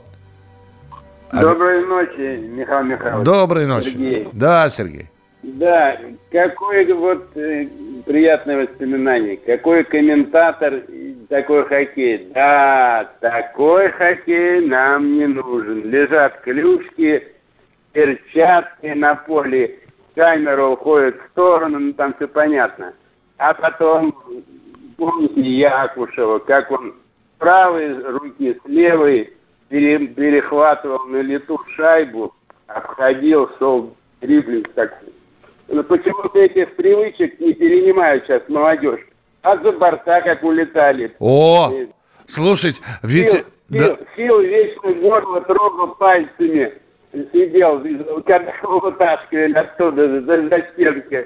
Доброй 1.32 1.86
ночи, 1.86 2.38
Михаил 2.38 2.86
Михайлович. 2.86 3.26
Доброй 3.26 3.66
ночи. 3.68 3.90
Сергей. 3.90 4.30
Да, 4.34 4.70
Сергей. 4.70 5.10
Да, 5.54 5.98
какое 6.32 6.94
вот 6.94 7.36
э, 7.36 7.68
приятное 8.06 8.66
воспоминание. 8.66 9.38
Какой 9.38 9.84
комментатор, 9.84 10.84
такой 11.30 11.66
хоккей. 11.66 12.30
Да, 12.34 13.10
такой 13.20 13.90
хоккей 13.92 14.68
нам 14.68 15.18
не 15.18 15.28
нужен. 15.28 15.90
Лежат 15.90 16.42
клюшки, 16.42 17.28
перчатки 17.94 18.88
на 18.88 19.16
поле, 19.16 19.80
камера 20.16 20.68
уходит 20.68 21.18
в 21.20 21.32
сторону, 21.32 21.80
ну 21.80 21.94
там 21.94 22.14
все 22.16 22.28
понятно. 22.28 22.94
А 23.38 23.54
потом, 23.54 24.16
помните 24.98 25.42
Якушева, 25.42 26.40
как 26.40 26.70
он 26.72 26.92
с 26.92 27.40
правой 27.40 27.94
руки, 28.04 28.60
с 28.64 28.68
левой 28.68 29.34
пере, 29.70 30.08
перехватывал 30.08 31.06
на 31.06 31.22
лету 31.22 31.60
шайбу, 31.76 32.34
обходил, 32.68 33.50
шел 33.58 33.96
дриблинг 34.22 34.74
такой 34.74 35.14
почему-то 35.88 36.40
этих 36.40 36.76
привычек 36.76 37.40
не 37.40 37.54
перенимают 37.54 38.26
сейчас 38.26 38.44
молодежь. 38.48 39.02
А 39.42 39.58
за 39.58 39.72
борта 39.72 40.22
как 40.22 40.44
улетали. 40.44 41.16
О, 41.20 41.72
и... 41.74 41.88
слушайте, 42.26 42.82
ведь... 43.04 43.32
Фил, 43.32 43.46
да. 43.70 43.98
Фил 44.16 44.40
вечно 44.42 44.94
горло 44.94 45.42
трогал 45.42 45.96
пальцами 45.96 46.74
сидел, 47.12 47.82
когда 48.26 48.54
его 48.62 48.80
вытаскивали 48.80 49.54
оттуда, 49.54 50.22
за, 50.22 50.48
за 50.48 50.68
стенкой. 50.74 51.26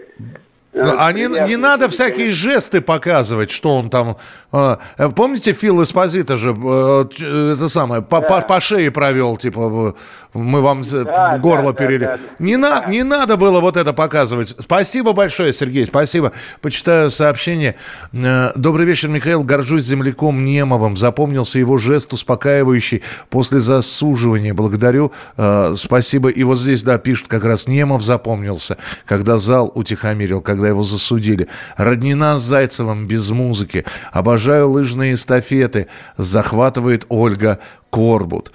Ну, 0.73 0.95
а 0.97 1.11
не, 1.13 1.27
не 1.47 1.55
надо 1.55 1.87
всякие 1.89 2.31
жесты 2.31 2.81
показывать, 2.81 3.51
что 3.51 3.75
он 3.77 3.89
там... 3.89 4.17
Э, 4.51 4.77
помните, 5.15 5.53
Фил 5.53 5.83
Эспозита 5.83 6.37
же 6.37 6.55
э, 6.55 7.53
это 7.53 7.69
самое, 7.69 8.01
по, 8.01 8.21
да. 8.21 8.27
по, 8.27 8.41
по 8.41 8.61
шее 8.61 8.89
провел, 8.89 9.37
типа, 9.37 9.95
мы 10.33 10.61
вам 10.61 10.83
да, 10.83 11.37
горло 11.37 11.73
да, 11.73 11.85
перели. 11.85 12.05
Да, 12.05 12.17
да, 12.17 12.21
не, 12.39 12.57
да. 12.57 12.81
На, 12.81 12.89
не 12.89 13.03
надо 13.03 13.37
было 13.37 13.59
вот 13.59 13.77
это 13.77 13.93
показывать. 13.93 14.55
Спасибо 14.59 15.13
большое, 15.13 15.53
Сергей, 15.53 15.85
спасибо. 15.85 16.31
Почитаю 16.61 17.09
сообщение. 17.09 17.75
Э, 18.11 18.51
Добрый 18.55 18.85
вечер, 18.85 19.09
Михаил. 19.09 19.43
Горжусь 19.43 19.83
земляком 19.83 20.43
Немовым. 20.43 20.97
Запомнился 20.97 21.59
его 21.59 21.77
жест 21.77 22.13
успокаивающий 22.13 23.03
после 23.29 23.59
засуживания. 23.59 24.53
Благодарю. 24.53 25.11
Э, 25.37 25.75
спасибо. 25.77 26.29
И 26.29 26.43
вот 26.43 26.59
здесь, 26.59 26.81
да, 26.83 26.97
пишут, 26.97 27.27
как 27.27 27.45
раз 27.45 27.67
Немов 27.67 28.03
запомнился, 28.03 28.77
когда 29.05 29.37
зал 29.37 29.71
утихомирил, 29.75 30.41
когда 30.41 30.62
его 30.67 30.83
засудили. 30.83 31.47
Роднина 31.77 32.37
с 32.37 32.41
Зайцевым 32.41 33.07
без 33.07 33.29
музыки. 33.29 33.85
Обожаю 34.11 34.69
лыжные 34.69 35.13
эстафеты. 35.13 35.87
Захватывает 36.17 37.05
Ольга 37.09 37.59
Корбут. 37.89 38.51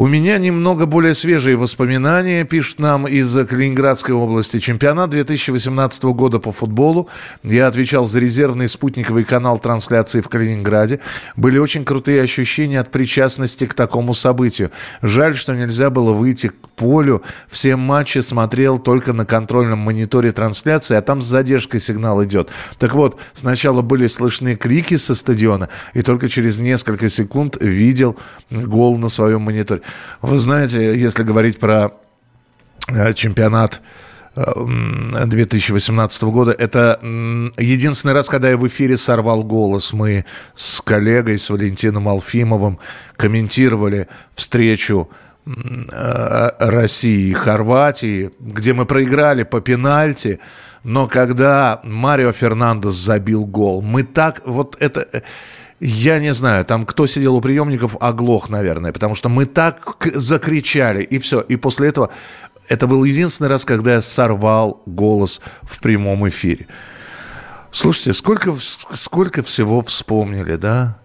У 0.00 0.06
меня 0.06 0.38
немного 0.38 0.86
более 0.86 1.12
свежие 1.12 1.56
воспоминания, 1.56 2.44
пишут 2.44 2.78
нам 2.78 3.06
из 3.06 3.34
Калининградской 3.34 4.14
области. 4.14 4.58
Чемпионат 4.58 5.10
2018 5.10 6.04
года 6.04 6.38
по 6.38 6.52
футболу. 6.52 7.10
Я 7.42 7.66
отвечал 7.66 8.06
за 8.06 8.18
резервный 8.18 8.66
спутниковый 8.66 9.24
канал 9.24 9.58
трансляции 9.58 10.22
в 10.22 10.30
Калининграде. 10.30 11.00
Были 11.36 11.58
очень 11.58 11.84
крутые 11.84 12.22
ощущения 12.22 12.80
от 12.80 12.90
причастности 12.90 13.66
к 13.66 13.74
такому 13.74 14.14
событию. 14.14 14.70
Жаль, 15.02 15.36
что 15.36 15.54
нельзя 15.54 15.90
было 15.90 16.14
выйти 16.14 16.46
к 16.46 16.54
полю. 16.76 17.22
Все 17.50 17.76
матчи 17.76 18.20
смотрел 18.20 18.78
только 18.78 19.12
на 19.12 19.26
контрольном 19.26 19.80
мониторе 19.80 20.32
трансляции, 20.32 20.96
а 20.96 21.02
там 21.02 21.20
с 21.20 21.26
задержкой 21.26 21.78
сигнал 21.78 22.24
идет. 22.24 22.48
Так 22.78 22.94
вот, 22.94 23.18
сначала 23.34 23.82
были 23.82 24.06
слышны 24.06 24.56
крики 24.56 24.96
со 24.96 25.14
стадиона, 25.14 25.68
и 25.92 26.00
только 26.00 26.30
через 26.30 26.58
несколько 26.58 27.10
секунд 27.10 27.58
видел 27.60 28.16
гол 28.50 28.96
на 28.96 29.10
своем 29.10 29.42
мониторе. 29.42 29.82
Вы 30.22 30.38
знаете, 30.38 30.98
если 30.98 31.22
говорить 31.22 31.58
про 31.58 31.92
э, 32.88 33.14
чемпионат 33.14 33.80
2018 34.34 36.22
э, 36.22 36.26
года. 36.26 36.52
Это 36.52 36.98
единственный 37.58 38.12
раз, 38.14 38.28
когда 38.28 38.50
я 38.50 38.56
в 38.56 38.66
эфире 38.68 38.96
сорвал 38.96 39.42
голос. 39.42 39.92
Мы 39.92 40.24
с 40.54 40.80
коллегой, 40.80 41.38
с 41.38 41.50
Валентином 41.50 42.08
Алфимовым 42.08 42.78
комментировали 43.16 44.08
встречу 44.34 45.10
э, 45.46 46.50
России 46.58 47.30
и 47.30 47.34
Хорватии, 47.34 48.30
где 48.38 48.72
мы 48.72 48.86
проиграли 48.86 49.42
по 49.42 49.60
пенальти. 49.60 50.38
Но 50.84 51.08
когда 51.08 51.80
Марио 51.82 52.32
Фернандес 52.32 52.94
забил 52.94 53.44
гол, 53.44 53.82
мы 53.82 54.02
так... 54.02 54.42
Вот 54.46 54.76
это 54.80 55.22
я 55.80 56.18
не 56.18 56.34
знаю, 56.34 56.64
там 56.66 56.84
кто 56.84 57.06
сидел 57.06 57.36
у 57.36 57.40
приемников, 57.40 57.96
оглох, 58.00 58.50
наверное, 58.50 58.92
потому 58.92 59.14
что 59.14 59.30
мы 59.30 59.46
так 59.46 59.96
закричали, 60.14 61.02
и 61.02 61.18
все. 61.18 61.40
И 61.40 61.56
после 61.56 61.88
этого 61.88 62.10
это 62.68 62.86
был 62.86 63.02
единственный 63.04 63.48
раз, 63.48 63.64
когда 63.64 63.94
я 63.94 64.00
сорвал 64.02 64.82
голос 64.84 65.40
в 65.62 65.80
прямом 65.80 66.28
эфире. 66.28 66.66
Слушайте, 67.72 68.12
сколько, 68.12 68.54
сколько 68.92 69.42
всего 69.42 69.82
вспомнили, 69.82 70.56
да? 70.56 70.98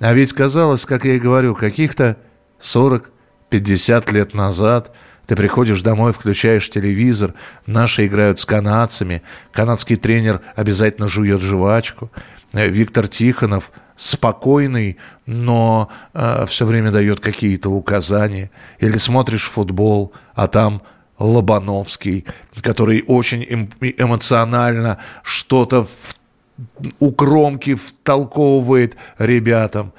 А 0.00 0.12
ведь 0.12 0.32
казалось, 0.32 0.84
как 0.84 1.04
я 1.04 1.14
и 1.14 1.20
говорю, 1.20 1.54
каких-то 1.54 2.16
40-50 2.60 4.12
лет 4.12 4.34
назад 4.34 4.92
ты 5.26 5.36
приходишь 5.36 5.82
домой, 5.82 6.12
включаешь 6.12 6.68
телевизор, 6.70 7.34
наши 7.66 8.06
играют 8.06 8.38
с 8.40 8.46
канадцами, 8.46 9.22
канадский 9.52 9.96
тренер 9.96 10.40
обязательно 10.56 11.06
жует 11.06 11.40
жвачку, 11.40 12.10
э, 12.52 12.66
Виктор 12.68 13.06
Тихонов– 13.06 13.70
спокойный, 13.98 14.96
но 15.26 15.90
э, 16.14 16.46
все 16.46 16.64
время 16.64 16.90
дает 16.90 17.20
какие-то 17.20 17.68
указания. 17.68 18.50
Или 18.78 18.96
смотришь 18.96 19.50
футбол, 19.50 20.12
а 20.34 20.48
там 20.48 20.82
Лобановский, 21.18 22.24
который 22.62 23.04
очень 23.06 23.42
эм, 23.42 23.70
эмоционально 23.80 24.98
что-то 25.22 25.88
у 27.00 27.12
кромки 27.12 27.74
втолковывает 27.74 28.96
ребятам. 29.18 29.92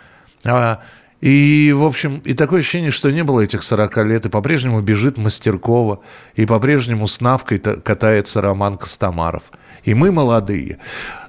А, 0.45 0.82
и, 1.22 1.74
в 1.76 1.84
общем, 1.84 2.22
и 2.24 2.34
такое 2.34 2.62
ощущение, 2.62 2.91
что 2.91 3.12
не 3.12 3.24
было 3.24 3.41
этих 3.41 3.64
40 3.64 3.97
лет, 4.06 4.26
и 4.26 4.30
по-прежнему 4.30 4.82
бежит 4.82 5.18
Мастеркова, 5.18 6.00
и 6.36 6.45
по-прежнему 6.45 7.08
с 7.08 7.20
Навкой 7.20 7.60
катается 7.60 8.41
Роман 8.41 8.78
Костомаров. 8.78 9.43
И 9.84 9.93
мы 9.93 10.12
молодые. 10.12 10.80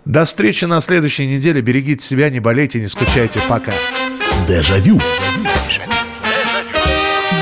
До 0.05 0.25
встречи 0.25 0.65
на 0.65 0.81
следующей 0.81 1.27
неделе. 1.27 1.61
Берегите 1.61 2.05
себя, 2.05 2.31
не 2.31 2.41
болейте, 2.41 2.81
не 2.81 2.89
скучайте. 2.89 3.41
Пока. 3.49 3.73
Дежавю. 4.47 5.01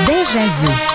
Дежавю. 0.07 0.88